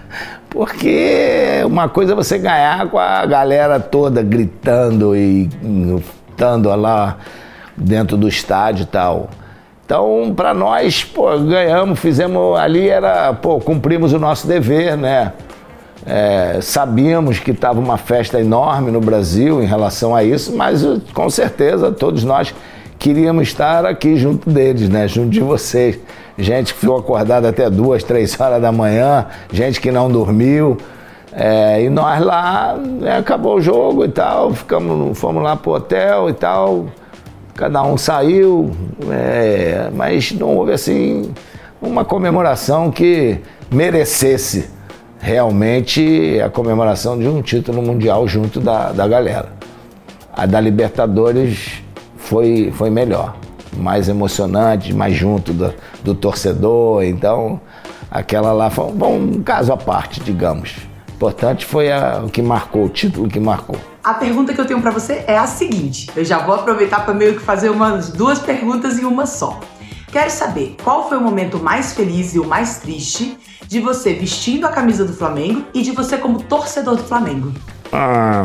Porque 0.48 1.62
uma 1.66 1.88
coisa 1.88 2.12
é 2.12 2.14
você 2.14 2.38
ganhar 2.38 2.88
com 2.88 2.98
a 2.98 3.26
galera 3.26 3.80
toda 3.80 4.22
gritando 4.22 5.16
e 5.16 5.48
estando 6.30 6.72
lá 6.76 7.18
dentro 7.76 8.16
do 8.16 8.28
estádio 8.28 8.84
e 8.84 8.86
tal. 8.86 9.30
Então, 9.84 10.32
para 10.34 10.54
nós, 10.54 11.04
pô, 11.04 11.36
ganhamos, 11.40 11.98
fizemos 11.98 12.58
ali, 12.58 12.88
era, 12.88 13.34
pô, 13.34 13.58
cumprimos 13.58 14.12
o 14.12 14.18
nosso 14.18 14.46
dever, 14.46 14.96
né? 14.96 15.32
É, 16.06 16.58
sabíamos 16.60 17.38
que 17.38 17.50
estava 17.50 17.80
uma 17.80 17.96
festa 17.96 18.38
enorme 18.38 18.90
no 18.90 19.00
Brasil 19.00 19.62
em 19.62 19.66
relação 19.66 20.14
a 20.14 20.22
isso, 20.22 20.54
mas 20.54 20.84
com 21.14 21.30
certeza 21.30 21.90
todos 21.90 22.24
nós 22.24 22.54
queríamos 22.98 23.48
estar 23.48 23.86
aqui 23.86 24.16
junto 24.16 24.50
deles, 24.50 24.88
né? 24.88 25.08
Junto 25.08 25.30
de 25.30 25.40
vocês. 25.40 25.98
Gente 26.36 26.74
que 26.74 26.80
ficou 26.80 26.98
acordada 26.98 27.48
até 27.48 27.70
duas, 27.70 28.02
três 28.02 28.38
horas 28.38 28.60
da 28.60 28.72
manhã, 28.72 29.26
gente 29.52 29.80
que 29.80 29.90
não 29.90 30.10
dormiu. 30.10 30.76
É, 31.32 31.82
e 31.82 31.90
nós 31.90 32.20
lá, 32.20 32.76
né, 32.76 33.18
acabou 33.18 33.56
o 33.56 33.60
jogo 33.60 34.04
e 34.04 34.08
tal, 34.08 34.52
ficamos, 34.52 35.18
fomos 35.18 35.42
lá 35.42 35.56
pro 35.56 35.72
hotel 35.72 36.30
e 36.30 36.32
tal, 36.32 36.86
cada 37.56 37.82
um 37.82 37.96
saiu, 37.96 38.70
é, 39.10 39.90
mas 39.92 40.30
não 40.30 40.56
houve 40.56 40.72
assim 40.72 41.32
uma 41.82 42.04
comemoração 42.04 42.88
que 42.90 43.40
merecesse 43.68 44.70
realmente 45.24 46.38
a 46.44 46.50
comemoração 46.50 47.18
de 47.18 47.26
um 47.26 47.40
título 47.40 47.80
mundial 47.80 48.28
junto 48.28 48.60
da, 48.60 48.92
da 48.92 49.08
galera. 49.08 49.54
A 50.30 50.44
da 50.44 50.60
Libertadores 50.60 51.82
foi, 52.18 52.70
foi 52.76 52.90
melhor, 52.90 53.34
mais 53.74 54.06
emocionante, 54.10 54.92
mais 54.92 55.14
junto 55.14 55.54
do, 55.54 55.72
do 56.02 56.14
torcedor. 56.14 57.04
Então, 57.04 57.58
aquela 58.10 58.52
lá 58.52 58.68
foi 58.68 58.84
um, 58.84 59.36
um 59.36 59.42
caso 59.42 59.72
à 59.72 59.78
parte, 59.78 60.20
digamos. 60.20 60.76
Importante 61.16 61.64
foi 61.64 61.90
a, 61.90 62.22
o 62.22 62.28
que 62.28 62.42
marcou, 62.42 62.84
o 62.84 62.88
título 62.90 63.26
que 63.26 63.40
marcou. 63.40 63.76
A 64.02 64.12
pergunta 64.12 64.52
que 64.52 64.60
eu 64.60 64.66
tenho 64.66 64.82
para 64.82 64.90
você 64.90 65.24
é 65.26 65.38
a 65.38 65.46
seguinte: 65.46 66.10
eu 66.14 66.22
já 66.22 66.38
vou 66.40 66.54
aproveitar 66.54 67.02
para 67.02 67.14
meio 67.14 67.34
que 67.34 67.40
fazer 67.40 67.70
umas 67.70 68.10
duas 68.10 68.38
perguntas 68.38 68.98
em 68.98 69.06
uma 69.06 69.24
só. 69.24 69.58
Quero 70.14 70.30
saber 70.30 70.76
qual 70.84 71.08
foi 71.08 71.18
o 71.18 71.20
momento 71.20 71.58
mais 71.58 71.92
feliz 71.92 72.36
e 72.36 72.38
o 72.38 72.46
mais 72.46 72.78
triste 72.78 73.36
de 73.66 73.80
você 73.80 74.14
vestindo 74.14 74.64
a 74.64 74.68
camisa 74.68 75.04
do 75.04 75.12
Flamengo 75.12 75.64
e 75.74 75.82
de 75.82 75.90
você 75.90 76.16
como 76.16 76.40
torcedor 76.40 76.94
do 76.94 77.02
Flamengo? 77.02 77.52
Ah, 77.92 78.44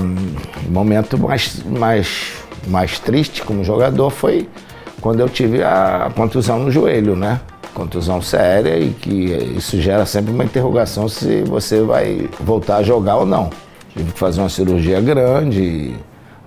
o 0.68 0.72
momento 0.72 1.16
mais, 1.16 1.64
mais 1.64 2.34
mais 2.66 2.98
triste 2.98 3.44
como 3.44 3.64
jogador 3.64 4.10
foi 4.10 4.50
quando 5.00 5.20
eu 5.20 5.30
tive 5.30 5.62
a 5.62 6.12
contusão 6.16 6.58
no 6.58 6.72
joelho, 6.72 7.16
né? 7.16 7.40
Contusão 7.76 8.20
séria 8.20 8.80
e 8.80 8.90
que 8.90 9.26
isso 9.56 9.80
gera 9.80 10.08
sempre 10.08 10.34
uma 10.34 10.46
interrogação 10.46 11.08
se 11.08 11.44
você 11.44 11.84
vai 11.84 12.28
voltar 12.40 12.78
a 12.78 12.84
jogar 12.84 13.18
ou 13.18 13.28
não. 13.28 13.52
Tive 13.96 14.12
que 14.12 14.18
fazer 14.18 14.42
uma 14.42 14.50
cirurgia 14.50 15.00
grande, 15.02 15.94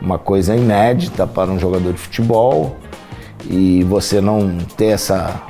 uma 0.00 0.19
coisa 0.19 0.57
inédita 0.57 1.29
para 1.29 1.49
um 1.49 1.61
jogador 1.61 1.93
de 1.93 1.99
futebol 2.00 2.76
e 3.49 3.84
você 3.84 4.20
não 4.20 4.58
ter 4.76 4.87
essa 4.87 5.42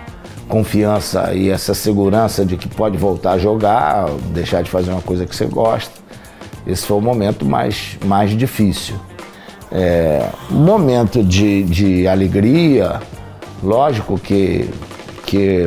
confiança 0.49 1.33
e 1.33 1.49
essa 1.49 1.73
segurança 1.73 2.45
de 2.45 2.57
que 2.57 2.69
pode 2.69 2.99
voltar 2.99 3.33
a 3.33 3.39
jogar, 3.39 4.11
deixar 4.35 4.63
de 4.63 4.71
fazer 4.71 4.91
uma 4.91 5.01
coisa 5.01 5.25
que 5.25 5.35
você 5.35 5.47
gosta. 5.47 5.93
Esse 6.67 6.87
foi 6.87 6.99
o 6.99 7.01
momento 7.01 7.45
mais, 7.45 7.99
mais 8.05 8.37
difícil. 8.37 8.95
É, 9.71 10.29
momento 10.51 11.25
de, 11.25 11.63
de 11.65 12.07
alegria, 12.07 13.01
lógico 13.63 14.19
que, 14.19 14.69
que 15.25 15.65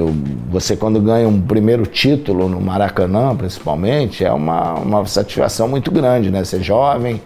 você 0.51 0.77
quando 0.77 1.01
ganha 1.01 1.27
um 1.27 1.41
primeiro 1.41 1.87
título 1.87 2.47
no 2.47 2.61
Maracanã, 2.61 3.35
principalmente, 3.35 4.23
é 4.23 4.31
uma, 4.31 4.75
uma 4.75 5.05
satisfação 5.07 5.67
muito 5.67 5.89
grande, 5.89 6.29
né? 6.29 6.43
Ser 6.43 6.61
jovem 6.61 7.19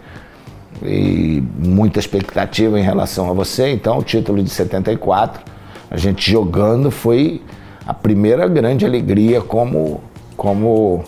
e 0.82 1.42
muita 1.58 1.98
expectativa 1.98 2.78
em 2.78 2.82
relação 2.82 3.30
a 3.30 3.32
você. 3.32 3.70
Então, 3.70 3.98
o 3.98 4.02
título 4.02 4.42
de 4.42 4.50
74, 4.50 5.42
a 5.90 5.96
gente 5.96 6.30
jogando 6.30 6.90
foi 6.90 7.42
a 7.86 7.94
primeira 7.94 8.46
grande 8.48 8.84
alegria 8.84 9.40
como, 9.40 10.00
como 10.36 11.04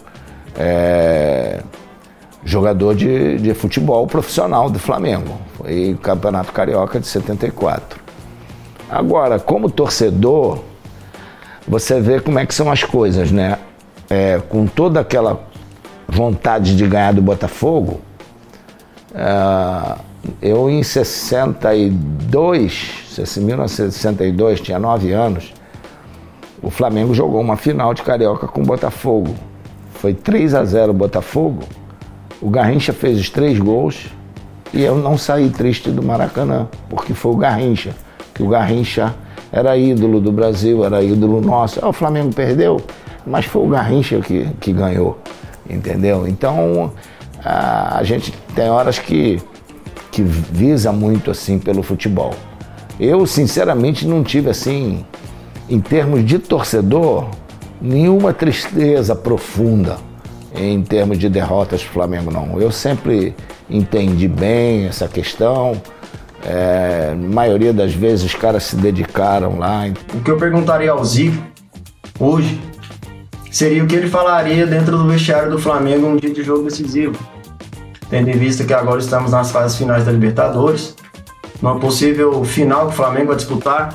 é, 0.58 1.60
jogador 2.44 2.94
de, 2.94 3.38
de 3.38 3.54
futebol 3.54 4.06
profissional 4.06 4.68
do 4.68 4.78
Flamengo. 4.78 5.38
Foi 5.54 5.96
Campeonato 6.02 6.52
Carioca 6.52 6.98
de 6.98 7.06
74. 7.06 8.00
Agora, 8.90 9.38
como 9.38 9.70
torcedor, 9.70 10.58
você 11.66 12.00
vê 12.00 12.20
como 12.20 12.38
é 12.38 12.44
que 12.44 12.54
são 12.54 12.70
as 12.70 12.82
coisas, 12.84 13.30
né? 13.30 13.58
É, 14.10 14.40
com 14.48 14.66
toda 14.66 15.00
aquela 15.00 15.40
vontade 16.06 16.76
de 16.76 16.86
ganhar 16.86 17.12
do 17.14 17.22
Botafogo, 17.22 18.00
eu 20.40 20.70
em 20.70 20.82
62, 20.82 23.18
1962, 23.36 24.60
tinha 24.60 24.78
9 24.78 25.12
anos, 25.12 25.52
o 26.62 26.70
Flamengo 26.70 27.12
jogou 27.12 27.40
uma 27.40 27.56
final 27.56 27.92
de 27.92 28.02
Carioca 28.02 28.46
com 28.46 28.62
o 28.62 28.64
Botafogo. 28.64 29.34
Foi 29.94 30.14
3 30.14 30.54
a 30.54 30.64
0 30.64 30.92
o 30.92 30.94
Botafogo. 30.94 31.64
O 32.40 32.48
Garrincha 32.48 32.92
fez 32.92 33.18
os 33.18 33.30
três 33.30 33.58
gols 33.58 34.06
e 34.72 34.82
eu 34.82 34.96
não 34.96 35.18
saí 35.18 35.50
triste 35.50 35.90
do 35.90 36.02
Maracanã, 36.02 36.68
porque 36.88 37.14
foi 37.14 37.32
o 37.32 37.36
Garrincha, 37.36 37.94
que 38.32 38.42
o 38.42 38.48
Garrincha 38.48 39.14
era 39.52 39.76
ídolo 39.76 40.20
do 40.20 40.32
Brasil, 40.32 40.84
era 40.84 41.02
ídolo 41.02 41.40
nosso. 41.40 41.80
Ah, 41.82 41.88
o 41.88 41.92
Flamengo 41.92 42.32
perdeu, 42.32 42.80
mas 43.26 43.44
foi 43.44 43.62
o 43.62 43.68
Garrincha 43.68 44.20
que, 44.20 44.48
que 44.60 44.72
ganhou, 44.72 45.18
entendeu? 45.68 46.26
Então 46.26 46.92
a, 47.44 47.98
a 47.98 48.02
gente 48.02 48.32
tem 48.54 48.68
horas 48.70 48.98
que, 48.98 49.40
que 50.10 50.22
visa 50.22 50.92
muito 50.92 51.30
assim 51.30 51.58
pelo 51.58 51.82
futebol. 51.82 52.34
Eu, 52.98 53.26
sinceramente, 53.26 54.06
não 54.06 54.22
tive 54.22 54.50
assim, 54.50 55.04
em 55.68 55.80
termos 55.80 56.24
de 56.24 56.38
torcedor, 56.38 57.28
nenhuma 57.80 58.32
tristeza 58.32 59.16
profunda 59.16 59.96
em 60.54 60.82
termos 60.82 61.18
de 61.18 61.28
derrotas 61.28 61.82
do 61.82 61.88
Flamengo, 61.88 62.30
não. 62.30 62.60
Eu 62.60 62.70
sempre 62.70 63.34
entendi 63.68 64.28
bem 64.28 64.86
essa 64.86 65.08
questão. 65.08 65.80
É, 66.44 67.14
maioria 67.14 67.72
das 67.72 67.94
vezes 67.94 68.24
os 68.24 68.34
caras 68.34 68.64
se 68.64 68.76
dedicaram 68.76 69.58
lá. 69.58 69.84
O 70.14 70.20
que 70.20 70.30
eu 70.30 70.36
perguntaria 70.36 70.90
ao 70.90 71.02
Zico 71.04 71.42
hoje 72.18 72.60
seria 73.52 73.84
o 73.84 73.86
que 73.86 73.94
ele 73.94 74.08
falaria 74.08 74.66
dentro 74.66 74.96
do 74.96 75.06
vestiário 75.06 75.50
do 75.50 75.58
Flamengo 75.58 76.06
um 76.06 76.16
dia 76.16 76.32
de 76.32 76.42
jogo 76.42 76.64
decisivo. 76.64 77.14
Tendo 78.08 78.30
em 78.30 78.36
vista 78.36 78.64
que 78.64 78.72
agora 78.72 78.98
estamos 78.98 79.30
nas 79.30 79.52
fases 79.52 79.76
finais 79.76 80.04
da 80.06 80.10
Libertadores, 80.10 80.96
numa 81.60 81.78
possível 81.78 82.42
final 82.44 82.86
que 82.86 82.94
o 82.94 82.96
Flamengo 82.96 83.28
vai 83.28 83.36
disputar, 83.36 83.94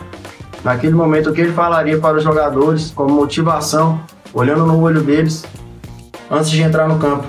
naquele 0.63 0.93
momento 0.93 1.31
o 1.31 1.33
que 1.33 1.41
ele 1.41 1.53
falaria 1.53 1.97
para 1.97 2.17
os 2.17 2.23
jogadores 2.23 2.91
como 2.91 3.09
motivação, 3.09 3.99
olhando 4.31 4.65
no 4.65 4.79
olho 4.79 5.01
deles 5.01 5.43
antes 6.29 6.51
de 6.51 6.61
entrar 6.61 6.87
no 6.87 6.99
campo? 6.99 7.25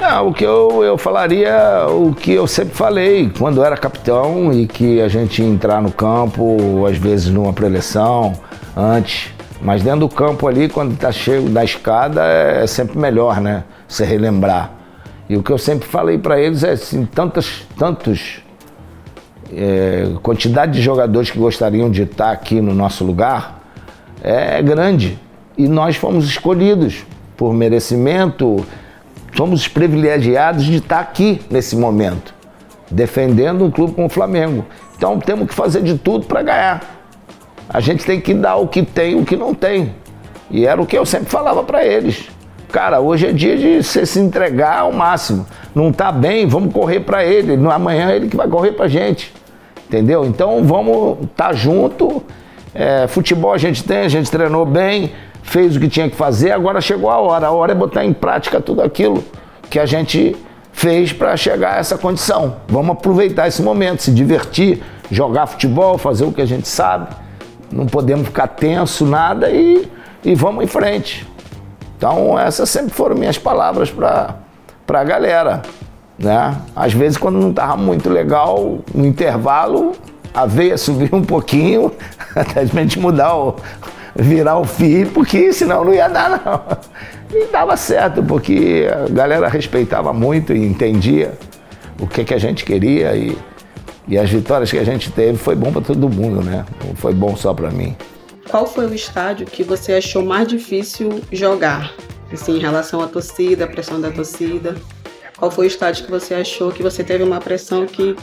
Ah, 0.00 0.22
o 0.22 0.32
que 0.32 0.44
eu, 0.44 0.82
eu 0.84 0.96
falaria, 0.96 1.86
o 1.88 2.14
que 2.14 2.32
eu 2.32 2.46
sempre 2.46 2.74
falei 2.74 3.32
quando 3.36 3.64
era 3.64 3.76
capitão 3.76 4.52
e 4.52 4.66
que 4.66 5.00
a 5.00 5.08
gente 5.08 5.42
ia 5.42 5.48
entrar 5.48 5.80
no 5.82 5.90
campo, 5.90 6.86
às 6.86 6.96
vezes 6.96 7.28
numa 7.28 7.52
preleção, 7.52 8.32
antes. 8.76 9.37
Mas 9.60 9.82
dentro 9.82 10.00
do 10.00 10.08
campo 10.08 10.46
ali, 10.46 10.68
quando 10.68 10.94
está 10.94 11.10
cheio 11.10 11.48
da 11.48 11.64
escada, 11.64 12.22
é 12.24 12.66
sempre 12.66 12.98
melhor, 12.98 13.40
né? 13.40 13.64
Você 13.88 14.04
relembrar. 14.04 14.72
E 15.28 15.36
o 15.36 15.42
que 15.42 15.50
eu 15.50 15.58
sempre 15.58 15.86
falei 15.86 16.16
para 16.16 16.40
eles 16.40 16.62
é 16.62 16.70
assim, 16.70 17.04
tantas, 17.04 17.66
tantos 17.76 18.42
é, 19.54 20.12
quantidade 20.22 20.72
de 20.72 20.82
jogadores 20.82 21.30
que 21.30 21.38
gostariam 21.38 21.90
de 21.90 22.02
estar 22.02 22.30
aqui 22.30 22.60
no 22.60 22.74
nosso 22.74 23.04
lugar 23.04 23.62
é 24.22 24.60
grande. 24.62 25.18
E 25.56 25.68
nós 25.68 25.96
fomos 25.96 26.24
escolhidos 26.24 27.04
por 27.36 27.52
merecimento, 27.52 28.64
somos 29.36 29.68
privilegiados 29.68 30.64
de 30.64 30.76
estar 30.76 31.00
aqui 31.00 31.40
nesse 31.50 31.76
momento, 31.76 32.34
defendendo 32.90 33.64
um 33.64 33.70
clube 33.70 33.94
como 33.94 34.06
o 34.06 34.10
Flamengo. 34.10 34.64
Então 34.96 35.18
temos 35.18 35.48
que 35.48 35.54
fazer 35.54 35.82
de 35.82 35.96
tudo 35.98 36.26
para 36.26 36.42
ganhar. 36.42 36.97
A 37.68 37.80
gente 37.80 38.04
tem 38.04 38.20
que 38.20 38.32
dar 38.32 38.56
o 38.56 38.66
que 38.66 38.82
tem 38.82 39.14
o 39.14 39.24
que 39.24 39.36
não 39.36 39.52
tem. 39.52 39.94
E 40.50 40.66
era 40.66 40.80
o 40.80 40.86
que 40.86 40.96
eu 40.96 41.04
sempre 41.04 41.28
falava 41.28 41.62
para 41.62 41.84
eles. 41.84 42.28
Cara, 42.72 43.00
hoje 43.00 43.26
é 43.26 43.32
dia 43.32 43.56
de 43.56 43.82
você 43.82 44.06
se 44.06 44.18
entregar 44.18 44.80
ao 44.80 44.92
máximo. 44.92 45.46
Não 45.74 45.92
tá 45.92 46.10
bem, 46.10 46.46
vamos 46.46 46.72
correr 46.72 47.00
para 47.00 47.24
ele. 47.24 47.54
Amanhã 47.70 48.10
é 48.10 48.16
ele 48.16 48.28
que 48.28 48.36
vai 48.36 48.48
correr 48.48 48.72
pra 48.72 48.88
gente. 48.88 49.32
Entendeu? 49.86 50.24
Então 50.24 50.64
vamos 50.64 51.24
estar 51.24 51.48
tá 51.48 51.52
junto. 51.52 52.22
É, 52.74 53.06
futebol 53.06 53.52
a 53.52 53.58
gente 53.58 53.84
tem, 53.84 53.98
a 53.98 54.08
gente 54.08 54.30
treinou 54.30 54.64
bem, 54.64 55.12
fez 55.42 55.76
o 55.76 55.80
que 55.80 55.88
tinha 55.88 56.08
que 56.08 56.16
fazer, 56.16 56.52
agora 56.52 56.80
chegou 56.80 57.10
a 57.10 57.18
hora. 57.18 57.48
A 57.48 57.50
hora 57.50 57.72
é 57.72 57.74
botar 57.74 58.04
em 58.04 58.12
prática 58.14 58.60
tudo 58.60 58.82
aquilo 58.82 59.22
que 59.68 59.78
a 59.78 59.84
gente 59.84 60.34
fez 60.72 61.12
para 61.12 61.36
chegar 61.36 61.74
a 61.74 61.78
essa 61.78 61.98
condição. 61.98 62.56
Vamos 62.68 62.92
aproveitar 62.92 63.48
esse 63.48 63.62
momento, 63.62 64.02
se 64.02 64.10
divertir, 64.10 64.82
jogar 65.10 65.46
futebol, 65.46 65.98
fazer 65.98 66.24
o 66.24 66.32
que 66.32 66.40
a 66.40 66.46
gente 66.46 66.68
sabe 66.68 67.27
não 67.70 67.86
podemos 67.86 68.26
ficar 68.26 68.48
tenso, 68.48 69.04
nada, 69.06 69.50
e, 69.50 69.88
e 70.24 70.34
vamos 70.34 70.64
em 70.64 70.66
frente. 70.66 71.26
Então, 71.96 72.38
essas 72.38 72.70
sempre 72.70 72.92
foram 72.92 73.16
minhas 73.16 73.38
palavras 73.38 73.90
para 73.90 74.36
a 74.88 75.04
galera. 75.04 75.62
Né? 76.18 76.56
Às 76.74 76.92
vezes, 76.92 77.18
quando 77.18 77.38
não 77.38 77.50
estava 77.50 77.76
muito 77.76 78.08
legal, 78.08 78.78
no 78.94 79.06
intervalo, 79.06 79.92
a 80.32 80.46
veia 80.46 80.76
subir 80.78 81.14
um 81.14 81.22
pouquinho, 81.22 81.92
até 82.34 82.60
a 82.60 82.64
gente 82.64 82.98
mudar 82.98 83.36
o, 83.36 83.56
virar 84.14 84.58
o 84.58 84.64
fio, 84.64 85.10
porque 85.10 85.52
senão 85.52 85.84
não 85.84 85.94
ia 85.94 86.08
dar, 86.08 86.30
não. 86.30 86.62
E 87.30 87.46
dava 87.52 87.76
certo, 87.76 88.22
porque 88.22 88.88
a 88.90 89.12
galera 89.12 89.48
respeitava 89.48 90.12
muito 90.12 90.52
e 90.52 90.64
entendia 90.64 91.32
o 92.00 92.06
que, 92.06 92.24
que 92.24 92.32
a 92.32 92.38
gente 92.38 92.64
queria 92.64 93.14
e, 93.14 93.36
e 94.08 94.16
as 94.16 94.30
vitórias 94.30 94.70
que 94.70 94.78
a 94.78 94.84
gente 94.84 95.12
teve 95.12 95.36
foi 95.36 95.54
bom 95.54 95.70
para 95.70 95.82
todo 95.82 96.08
mundo, 96.08 96.42
né? 96.42 96.64
Não 96.84 96.94
foi 96.96 97.12
bom 97.12 97.36
só 97.36 97.52
para 97.52 97.70
mim. 97.70 97.94
Qual 98.48 98.66
foi 98.66 98.86
o 98.86 98.94
estádio 98.94 99.46
que 99.46 99.62
você 99.62 99.92
achou 99.92 100.24
mais 100.24 100.48
difícil 100.48 101.20
jogar? 101.30 101.92
Assim, 102.32 102.56
em 102.56 102.60
relação 102.60 103.02
à 103.02 103.06
torcida, 103.06 103.64
a 103.64 103.68
pressão 103.68 104.00
da 104.00 104.10
torcida. 104.10 104.74
Qual 105.36 105.50
foi 105.50 105.66
o 105.66 105.68
estádio 105.68 106.06
que 106.06 106.10
você 106.10 106.34
achou 106.34 106.72
que 106.72 106.82
você 106.82 107.04
teve 107.04 107.22
uma 107.22 107.38
pressão 107.38 107.86
que 107.86 108.16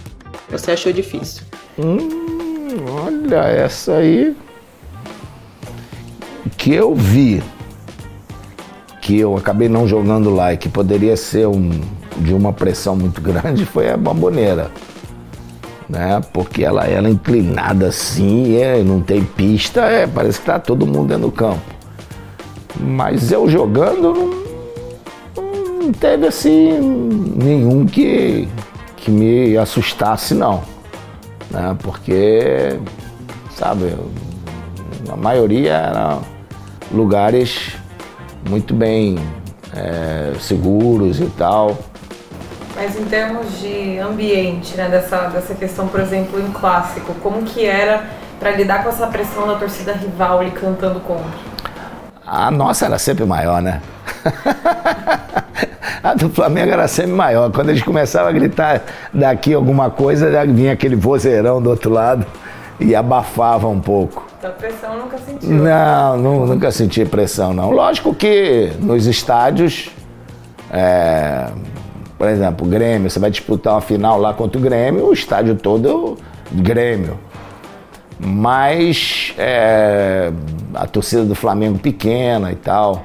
você 0.50 0.72
achou 0.72 0.92
difícil? 0.92 1.44
Hum, 1.78 1.98
olha, 2.90 3.42
essa 3.48 3.98
aí 3.98 4.36
que 6.58 6.74
eu 6.74 6.96
vi 6.96 7.44
que 9.02 9.20
eu 9.20 9.38
acabei 9.38 9.70
não 9.70 9.88
jogando 9.88 10.32
lá 10.32 10.52
e 10.52 10.58
que 10.58 10.68
poderia 10.68 11.16
ser 11.16 11.48
um, 11.48 11.70
de 12.18 12.34
uma 12.34 12.52
pressão 12.52 12.96
muito 12.96 13.22
grande 13.22 13.64
foi 13.64 13.92
a 13.92 13.96
bamboneira. 13.96 14.72
Né? 15.88 16.22
Porque 16.34 16.64
ela, 16.64 16.86
ela 16.86 17.08
é 17.08 17.12
inclinada 17.12 17.88
assim, 17.88 18.58
é, 18.58 18.84
não 18.84 19.02
tem 19.02 19.24
pista, 19.24 19.82
é, 19.82 20.08
parece 20.08 20.40
que 20.40 20.46
tá 20.46 20.60
todo 20.60 20.86
mundo 20.86 21.10
dentro 21.10 21.24
do 21.24 21.32
campo. 21.32 21.62
Mas 22.80 23.32
eu 23.32 23.48
jogando 23.50 24.46
não, 25.36 25.84
não 25.86 25.92
teve 25.92 26.28
assim 26.28 26.80
nenhum 27.36 27.86
que, 27.86 28.48
que 28.98 29.12
me 29.12 29.56
assustasse 29.58 30.34
não. 30.34 30.64
Né? 31.52 31.78
Porque, 31.82 32.80
sabe, 33.52 33.94
a 35.10 35.16
maioria 35.16 35.74
era 35.74 36.20
lugares 36.92 37.76
muito 38.50 38.74
bem 38.74 39.18
é, 39.74 40.34
seguros 40.40 41.20
e 41.20 41.26
tal. 41.38 41.78
Mas 42.76 43.00
em 43.00 43.06
termos 43.06 43.60
de 43.60 43.98
ambiente, 44.00 44.76
né, 44.76 44.90
dessa, 44.90 45.28
dessa 45.28 45.56
questão, 45.56 45.88
por 45.88 46.00
exemplo, 46.02 46.40
em 46.40 46.52
clássico, 46.52 47.14
como 47.24 47.44
que 47.44 47.66
era 47.66 48.04
para 48.38 48.52
lidar 48.52 48.84
com 48.84 48.90
essa 48.90 49.08
pressão 49.08 49.48
da 49.48 49.56
torcida 49.56 49.94
rival 49.94 50.44
e 50.44 50.52
cantando 50.52 51.00
contra? 51.00 51.56
A 52.28 52.52
nossa 52.52 52.86
era 52.86 53.00
sempre 53.00 53.24
maior, 53.24 53.62
né? 53.62 53.82
a 56.04 56.14
do 56.16 56.30
Flamengo 56.30 56.72
era 56.72 56.88
sempre 56.88 57.14
maior. 57.14 57.52
Quando 57.52 57.70
eles 57.70 57.82
começavam 57.82 58.30
a 58.30 58.32
gritar 58.32 58.82
daqui 59.14 59.54
alguma 59.54 59.90
coisa, 59.90 60.32
já 60.32 60.44
vinha 60.44 60.74
aquele 60.74 60.96
vozeirão 60.96 61.62
do 61.62 61.70
outro 61.70 61.90
lado 61.92 62.26
e 62.80 62.96
abafava 62.96 63.68
um 63.68 63.80
pouco. 63.80 64.26
Então 64.38 64.52
pressão 64.54 64.98
nunca 64.98 65.18
sentiu? 65.18 65.50
Não, 65.50 66.18
não, 66.18 66.46
nunca 66.46 66.72
senti 66.72 67.06
pressão, 67.06 67.54
não. 67.54 67.72
Lógico 67.72 68.14
que 68.14 68.74
nos 68.80 69.06
estádios, 69.06 69.92
é, 70.72 71.48
por 72.18 72.30
exemplo, 72.30 72.68
Grêmio, 72.68 73.10
você 73.10 73.20
vai 73.20 73.30
disputar 73.30 73.74
uma 73.74 73.82
final 73.82 74.20
lá 74.20 74.34
contra 74.34 74.58
o 74.58 74.62
Grêmio, 74.62 75.08
o 75.08 75.14
estádio 75.14 75.56
todo 75.56 76.18
é 76.56 76.62
Grêmio. 76.62 77.20
Mas 78.18 79.34
é, 79.38 80.32
a 80.74 80.88
torcida 80.88 81.26
do 81.26 81.36
Flamengo 81.36 81.78
pequena 81.78 82.52
e 82.52 82.56
tal. 82.56 83.04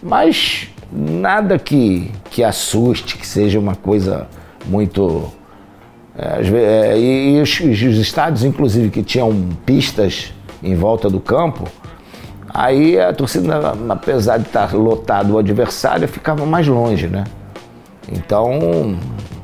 Mas 0.00 0.68
nada 0.92 1.58
que, 1.58 2.12
que 2.30 2.44
assuste, 2.44 3.16
que 3.16 3.26
seja 3.26 3.58
uma 3.58 3.74
coisa 3.74 4.28
muito. 4.66 5.32
É, 6.16 6.40
é, 6.56 6.98
e, 6.98 7.36
e 7.36 7.40
os, 7.40 7.58
os, 7.58 7.98
estádios, 7.98 8.44
inclusive, 8.44 8.90
que 8.90 9.02
tinham 9.02 9.48
pistas 9.66 10.32
em 10.62 10.76
volta 10.76 11.10
do 11.10 11.18
campo, 11.18 11.64
aí 12.48 13.00
a 13.00 13.12
torcida, 13.12 13.74
apesar 13.88 14.38
de 14.38 14.46
estar 14.46 14.72
lotado 14.72 15.34
o 15.34 15.38
adversário, 15.38 16.06
ficava 16.06 16.46
mais 16.46 16.68
longe, 16.68 17.08
né? 17.08 17.24
Então, 18.10 18.98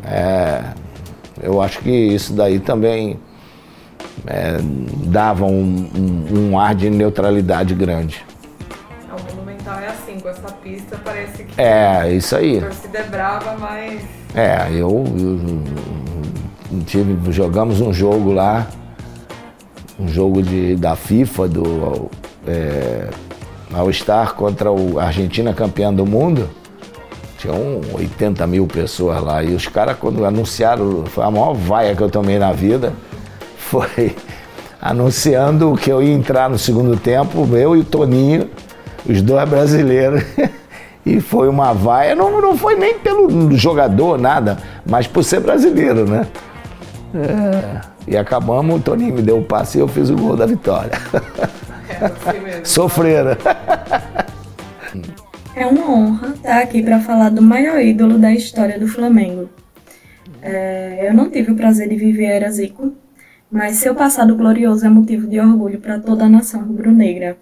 é, 0.05 0.63
eu 1.43 1.61
acho 1.61 1.81
que 1.81 1.91
isso 1.91 2.33
daí 2.33 2.59
também 2.61 3.19
é, 4.27 4.59
dava 5.05 5.45
um, 5.45 5.91
um, 5.97 6.51
um, 6.51 6.59
ar 6.59 6.75
de 6.75 6.91
neutralidade 6.91 7.75
grande. 7.75 8.25
O 9.09 9.35
Monumental 9.35 9.79
é 9.79 9.89
assim, 9.89 10.19
com 10.21 10.29
essa 10.29 10.53
pista 10.53 11.01
parece 11.05 11.45
que 11.45 11.61
é, 11.61 12.13
isso 12.13 12.37
aí. 12.37 12.59
a 12.59 12.63
torcida 12.63 12.99
é 12.99 13.05
brava, 13.05 13.57
mas... 13.59 14.03
É, 14.35 14.69
eu, 14.71 15.05
eu, 15.19 16.81
tive, 16.85 17.33
jogamos 17.33 17.81
um 17.81 17.93
jogo 17.93 18.33
lá 18.33 18.69
um 20.01 20.09
jogo 20.09 20.43
de, 20.43 20.77
da 20.77 20.97
FIFA, 20.97 21.49
do 21.49 22.11
é, 22.47 23.11
All-Star 23.73 24.35
contra 24.35 24.73
o 24.73 24.99
Argentina 24.99 25.53
campeã 25.53 25.93
do 25.93 26.07
mundo. 26.07 26.49
Tinham 27.41 27.81
80 27.95 28.47
mil 28.47 28.67
pessoas 28.67 29.19
lá. 29.23 29.43
E 29.43 29.55
os 29.55 29.67
caras, 29.67 29.97
quando 29.99 30.27
anunciaram, 30.27 31.07
foi 31.07 31.25
a 31.25 31.31
maior 31.31 31.55
vaia 31.55 31.97
que 31.97 32.03
eu 32.03 32.11
tomei 32.11 32.39
na 32.39 32.53
vida, 32.53 32.93
foi 33.57 34.15
anunciando 34.79 35.75
que 35.75 35.91
eu 35.91 36.03
ia 36.03 36.13
entrar 36.13 36.51
no 36.51 36.59
segundo 36.59 36.99
tempo, 36.99 37.49
eu 37.57 37.75
e 37.75 37.81
o 37.81 37.85
Toninho, 37.85 38.51
os 39.09 39.23
dois 39.23 39.49
brasileiros. 39.49 40.23
e 41.07 41.19
foi 41.19 41.49
uma 41.49 41.73
vaia, 41.73 42.15
não, 42.15 42.43
não 42.43 42.59
foi 42.59 42.75
nem 42.75 42.99
pelo 42.99 43.51
jogador, 43.57 44.19
nada, 44.19 44.59
mas 44.85 45.07
por 45.07 45.25
ser 45.25 45.41
brasileiro, 45.41 46.05
né? 46.05 46.27
É. 47.15 47.81
E 48.07 48.17
acabamos, 48.19 48.77
o 48.77 48.83
Toninho 48.83 49.15
me 49.15 49.23
deu 49.23 49.39
o 49.39 49.45
passe 49.45 49.79
e 49.79 49.81
eu 49.81 49.89
fiz 49.89 50.11
o 50.11 50.15
gol 50.15 50.37
da 50.37 50.45
vitória. 50.45 50.93
É, 51.89 52.05
assim 52.05 52.61
Sofreira. 52.65 53.39
É 55.55 55.67
uma 55.67 55.91
honra 55.91 56.29
estar 56.29 56.59
aqui 56.61 56.81
para 56.83 57.01
falar 57.01 57.29
do 57.31 57.43
maior 57.43 57.81
ídolo 57.81 58.19
da 58.19 58.33
história 58.33 58.79
do 58.79 58.87
Flamengo. 58.87 59.51
É, 60.41 61.09
eu 61.09 61.13
não 61.13 61.29
tive 61.29 61.51
o 61.51 61.57
prazer 61.57 61.89
de 61.89 61.97
viver 61.97 62.27
a 62.27 62.35
Era 62.35 62.51
Zico, 62.51 62.93
mas 63.51 63.77
seu 63.77 63.95
passado 63.95 64.37
glorioso 64.37 64.87
é 64.87 64.89
motivo 64.89 65.27
de 65.27 65.41
orgulho 65.41 65.81
para 65.81 65.99
toda 65.99 66.25
a 66.25 66.29
nação 66.29 66.63
rubro-negra. 66.63 67.37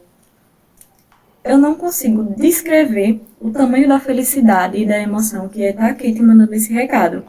Eu 1.45 1.59
não 1.59 1.75
consigo 1.75 2.35
descrever 2.37 3.21
o 3.41 3.51
tamanho 3.51 3.87
da 3.87 4.01
felicidade 4.01 4.79
e 4.79 4.87
da 4.87 4.99
emoção 4.99 5.49
que 5.49 5.63
é 5.63 5.71
estar 5.71 5.87
aqui 5.87 6.13
te 6.13 6.23
mandando 6.23 6.55
esse 6.55 6.73
recado. 6.73 7.25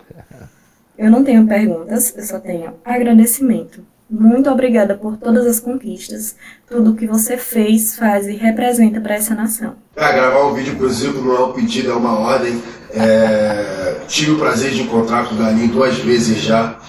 Eu 0.98 1.12
não 1.12 1.24
tenho 1.24 1.46
perguntas, 1.46 2.16
eu 2.18 2.24
só 2.24 2.40
tenho 2.40 2.74
agradecimento. 2.86 3.84
Muito 4.10 4.50
obrigada 4.50 4.96
por 4.96 5.18
todas 5.18 5.46
as 5.46 5.60
conquistas, 5.60 6.36
tudo 6.68 6.96
que 6.96 7.06
você 7.06 7.38
fez, 7.38 7.96
faz 7.96 8.28
e 8.28 8.34
representa 8.34 9.00
para 9.00 9.14
essa 9.14 9.36
nação. 9.36 9.76
Gravar 9.96 10.48
um 10.48 10.54
vídeo 10.56 10.76
pro 10.76 10.90
Zico 10.90 11.22
não 11.22 11.36
é 11.36 11.46
um 11.46 11.54
pedido, 11.54 11.92
é 11.92 11.94
uma 11.94 12.18
ordem. 12.18 12.60
É... 12.92 14.02
Tive 14.08 14.32
o 14.32 14.40
prazer 14.40 14.72
de 14.72 14.82
encontrar 14.82 15.30
com 15.30 15.36
o 15.36 15.38
Galinho 15.38 15.68
duas 15.68 15.98
vezes 16.00 16.40
já. 16.40 16.80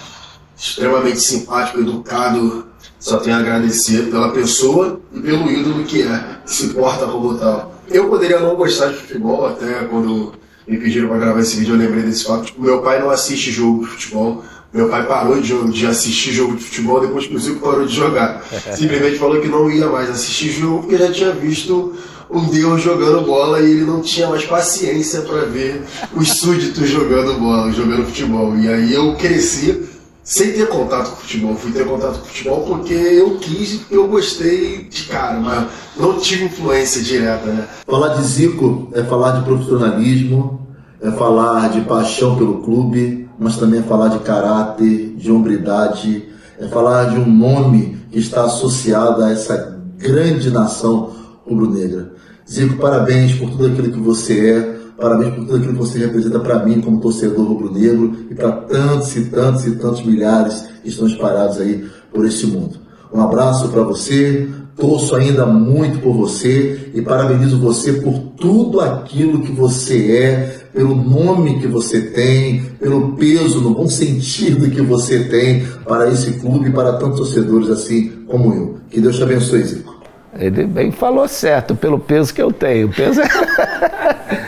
Extremamente 0.57 1.19
simpático, 1.19 1.79
educado. 1.79 2.67
Só 2.99 3.17
tenho 3.17 3.35
a 3.35 3.39
agradecer 3.39 4.09
pela 4.09 4.31
pessoa 4.31 4.99
e 5.13 5.19
pelo 5.19 5.49
ídolo 5.51 5.83
que 5.83 6.01
é, 6.01 6.39
que 6.43 6.51
se 6.51 6.69
porta 6.69 7.05
como 7.05 7.37
tal. 7.37 7.75
Eu 7.89 8.09
poderia 8.09 8.39
não 8.39 8.55
gostar 8.55 8.89
de 8.89 8.95
futebol, 8.95 9.45
até 9.45 9.85
quando 9.85 10.33
me 10.67 10.77
pediram 10.77 11.09
para 11.09 11.17
gravar 11.17 11.39
esse 11.41 11.57
vídeo, 11.57 11.75
eu 11.75 11.79
lembrei 11.79 12.03
desse 12.03 12.25
fato. 12.25 12.45
Tipo, 12.45 12.61
meu 12.61 12.81
pai 12.81 12.99
não 12.99 13.09
assiste 13.09 13.51
jogo 13.51 13.81
de 13.81 13.91
futebol. 13.91 14.43
Meu 14.73 14.87
pai 14.87 15.05
parou 15.05 15.41
de, 15.41 15.71
de 15.71 15.85
assistir 15.85 16.31
jogo 16.31 16.55
de 16.55 16.63
futebol 16.63 17.01
depois 17.01 17.27
que 17.27 17.35
o 17.35 17.39
Zico 17.39 17.59
parou 17.59 17.85
de 17.85 17.93
jogar. 17.93 18.41
Simplesmente 18.75 19.17
falou 19.17 19.41
que 19.41 19.47
não 19.47 19.69
ia 19.69 19.87
mais 19.87 20.09
assistir 20.09 20.49
jogo 20.51 20.79
porque 20.79 20.97
já 20.97 21.11
tinha 21.11 21.31
visto 21.31 21.93
um 22.29 22.45
Deus 22.45 22.81
jogando 22.81 23.25
bola 23.25 23.59
e 23.59 23.69
ele 23.69 23.83
não 23.83 24.01
tinha 24.01 24.27
mais 24.29 24.45
paciência 24.45 25.21
para 25.21 25.41
ver 25.45 25.83
os 26.15 26.29
súditos 26.29 26.87
jogando 26.87 27.37
bola, 27.37 27.71
jogando 27.73 28.05
futebol. 28.05 28.57
E 28.57 28.69
aí 28.69 28.93
eu 28.93 29.15
cresci 29.15 29.83
sem 30.23 30.53
ter 30.53 30.69
contato 30.69 31.09
com 31.09 31.15
futebol. 31.17 31.55
Fui 31.55 31.73
ter 31.73 31.85
contato 31.85 32.19
com 32.19 32.25
futebol 32.25 32.65
porque 32.65 32.93
eu 32.93 33.37
quis, 33.37 33.81
eu 33.91 34.07
gostei 34.07 34.85
de 34.89 35.03
cara, 35.03 35.37
mas 35.39 35.67
não 35.97 36.17
tive 36.17 36.45
influência 36.45 37.01
direta, 37.01 37.47
né? 37.47 37.67
Falar 37.85 38.15
de 38.15 38.23
Zico 38.23 38.89
é 38.93 39.03
falar 39.03 39.31
de 39.31 39.43
profissionalismo, 39.43 40.65
é 41.01 41.11
falar 41.11 41.69
de 41.69 41.81
paixão 41.81 42.37
pelo 42.37 42.61
clube, 42.61 43.20
mas 43.41 43.57
também 43.57 43.79
é 43.79 43.83
falar 43.83 44.09
de 44.09 44.19
caráter, 44.19 45.15
de 45.17 45.31
hombridade, 45.31 46.29
é 46.59 46.67
falar 46.67 47.05
de 47.05 47.19
um 47.19 47.25
nome 47.25 47.97
que 48.11 48.19
está 48.19 48.45
associado 48.45 49.23
a 49.23 49.31
essa 49.31 49.81
grande 49.97 50.51
nação 50.51 51.09
rubro-negra. 51.43 52.11
Zico, 52.47 52.77
parabéns 52.77 53.33
por 53.33 53.49
tudo 53.49 53.65
aquilo 53.65 53.91
que 53.91 53.99
você 53.99 54.49
é, 54.51 54.81
Parabéns 55.01 55.33
por 55.33 55.45
tudo 55.45 55.55
aquilo 55.55 55.73
que 55.73 55.79
você 55.79 55.97
representa 55.97 56.39
para 56.39 56.63
mim 56.63 56.79
como 56.79 57.01
torcedor 57.01 57.43
rubro-negro 57.47 58.15
e 58.29 58.35
para 58.35 58.51
tantos 58.51 59.15
e 59.15 59.25
tantos 59.25 59.65
e 59.65 59.71
tantos 59.71 60.05
milhares 60.05 60.67
que 60.83 60.89
estão 60.89 61.07
espalhados 61.07 61.59
aí 61.59 61.89
por 62.13 62.23
este 62.23 62.45
mundo. 62.45 62.77
Um 63.11 63.19
abraço 63.19 63.69
para 63.69 63.81
você, 63.81 64.47
torço 64.77 65.15
ainda 65.15 65.43
muito 65.47 65.99
por 66.01 66.13
você 66.13 66.91
e 66.93 67.01
parabenizo 67.01 67.59
você 67.59 67.93
por 67.93 68.13
tudo 68.37 68.79
aquilo 68.79 69.41
que 69.41 69.51
você 69.51 70.17
é, 70.17 70.60
pelo 70.73 70.95
nome 70.95 71.59
que 71.59 71.67
você 71.67 72.01
tem, 72.01 72.63
pelo 72.79 73.15
peso, 73.15 73.61
no 73.61 73.73
bom 73.73 73.87
sentido 73.87 74.69
que 74.69 74.81
você 74.81 75.25
tem 75.25 75.65
para 75.85 76.09
esse 76.09 76.39
clube 76.39 76.69
e 76.69 76.71
para 76.71 76.93
tantos 76.93 77.19
torcedores 77.19 77.69
assim 77.69 78.09
como 78.27 78.53
eu. 78.53 78.77
Que 78.89 79.01
Deus 79.01 79.17
te 79.17 79.23
abençoe, 79.23 79.63
Zico. 79.63 80.01
Ele 80.37 80.65
bem 80.65 80.91
falou 80.91 81.27
certo, 81.27 81.75
pelo 81.75 81.99
peso 81.99 82.33
que 82.33 82.41
eu 82.41 82.51
tenho. 82.53 82.87
O 82.87 82.93
peso 82.93 83.21
é... 83.21 83.27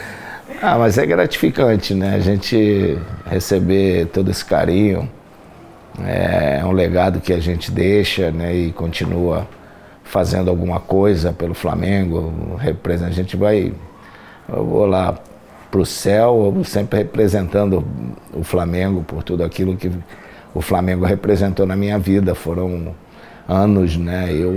ah, 0.61 0.77
mas 0.77 0.97
é 0.97 1.05
gratificante, 1.05 1.93
né? 1.93 2.15
A 2.15 2.19
gente 2.19 2.97
receber 3.25 4.07
todo 4.07 4.31
esse 4.31 4.45
carinho. 4.45 5.09
É 6.03 6.61
um 6.65 6.71
legado 6.71 7.19
que 7.19 7.33
a 7.33 7.39
gente 7.39 7.69
deixa 7.69 8.31
né? 8.31 8.55
e 8.55 8.71
continua 8.71 9.47
fazendo 10.03 10.49
alguma 10.49 10.79
coisa 10.79 11.33
pelo 11.33 11.53
Flamengo. 11.53 12.57
A 12.59 13.09
gente 13.09 13.35
vai. 13.35 13.73
Eu 14.49 14.65
vou 14.65 14.85
lá 14.85 15.19
para 15.73 15.81
o 15.81 15.85
céu, 15.87 16.53
sempre 16.63 16.99
representando 16.99 17.83
o 18.31 18.43
Flamengo 18.43 19.01
por 19.01 19.23
tudo 19.23 19.43
aquilo 19.43 19.75
que 19.75 19.91
o 20.53 20.61
Flamengo 20.61 21.03
representou 21.03 21.65
na 21.65 21.75
minha 21.75 21.97
vida. 21.97 22.35
Foram 22.35 22.93
anos, 23.49 23.97
né? 23.97 24.31
Eu 24.31 24.53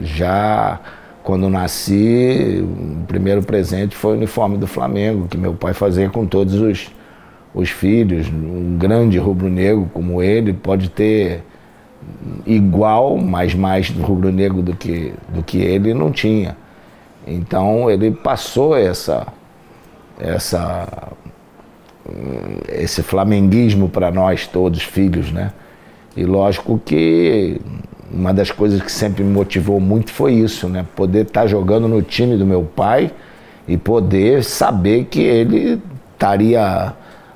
já 0.00 0.80
quando 1.22 1.50
nasci, 1.50 2.62
o 2.62 3.04
primeiro 3.06 3.42
presente 3.42 3.94
foi 3.94 4.12
o 4.12 4.16
uniforme 4.16 4.56
do 4.56 4.66
Flamengo, 4.66 5.28
que 5.28 5.36
meu 5.36 5.52
pai 5.52 5.74
fazia 5.74 6.08
com 6.08 6.24
todos 6.24 6.54
os, 6.54 6.90
os 7.54 7.68
filhos. 7.68 8.26
Um 8.28 8.78
grande 8.78 9.18
rubro-negro 9.18 9.90
como 9.92 10.22
ele 10.22 10.54
pode 10.54 10.88
ter 10.88 11.42
igual, 12.46 13.18
mas 13.18 13.54
mais 13.54 13.90
rubro-negro 13.90 14.62
do 14.62 14.74
que, 14.74 15.12
do 15.28 15.42
que 15.42 15.58
ele 15.58 15.92
não 15.92 16.10
tinha. 16.10 16.56
Então 17.26 17.90
ele 17.90 18.10
passou 18.10 18.74
essa, 18.74 19.26
essa, 20.18 21.12
esse 22.68 23.02
flamenguismo 23.02 23.88
para 23.88 24.10
nós 24.10 24.46
todos, 24.46 24.82
filhos, 24.82 25.32
né? 25.32 25.52
E 26.16 26.24
lógico 26.24 26.80
que 26.84 27.60
uma 28.12 28.32
das 28.32 28.50
coisas 28.50 28.80
que 28.80 28.92
sempre 28.92 29.24
me 29.24 29.32
motivou 29.32 29.80
muito 29.80 30.12
foi 30.12 30.34
isso, 30.34 30.68
né? 30.68 30.86
Poder 30.94 31.26
estar 31.26 31.42
tá 31.42 31.46
jogando 31.46 31.88
no 31.88 32.00
time 32.02 32.36
do 32.36 32.46
meu 32.46 32.62
pai 32.62 33.10
e 33.66 33.76
poder 33.76 34.44
saber 34.44 35.06
que 35.06 35.20
ele 35.20 35.82
estaria 36.12 36.94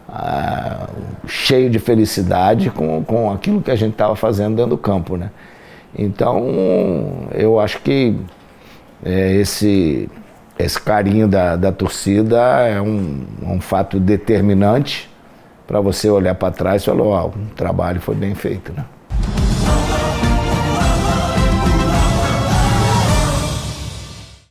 ah, 0.08 0.88
cheio 1.26 1.68
de 1.68 1.78
felicidade 1.78 2.70
com, 2.70 3.02
com 3.04 3.30
aquilo 3.30 3.60
que 3.60 3.70
a 3.70 3.76
gente 3.76 3.92
estava 3.92 4.14
fazendo 4.14 4.56
dentro 4.56 4.70
do 4.70 4.78
campo, 4.78 5.16
né? 5.16 5.30
Então, 5.96 7.28
eu 7.32 7.58
acho 7.58 7.80
que 7.80 8.14
é, 9.04 9.34
esse, 9.36 10.08
esse 10.58 10.80
carinho 10.80 11.28
da, 11.28 11.56
da 11.56 11.70
torcida 11.70 12.38
é 12.66 12.80
um, 12.80 13.24
um 13.42 13.60
fato 13.60 14.00
determinante 14.00 15.08
para 15.66 15.80
você 15.80 16.10
olhar 16.10 16.34
para 16.34 16.52
trás 16.52 16.82
e 16.82 16.86
falar, 16.86 17.26
oh, 17.26 17.28
o 17.28 17.32
trabalho 17.54 18.00
foi 18.00 18.14
bem 18.14 18.34
feito, 18.34 18.72
né? 18.72 18.84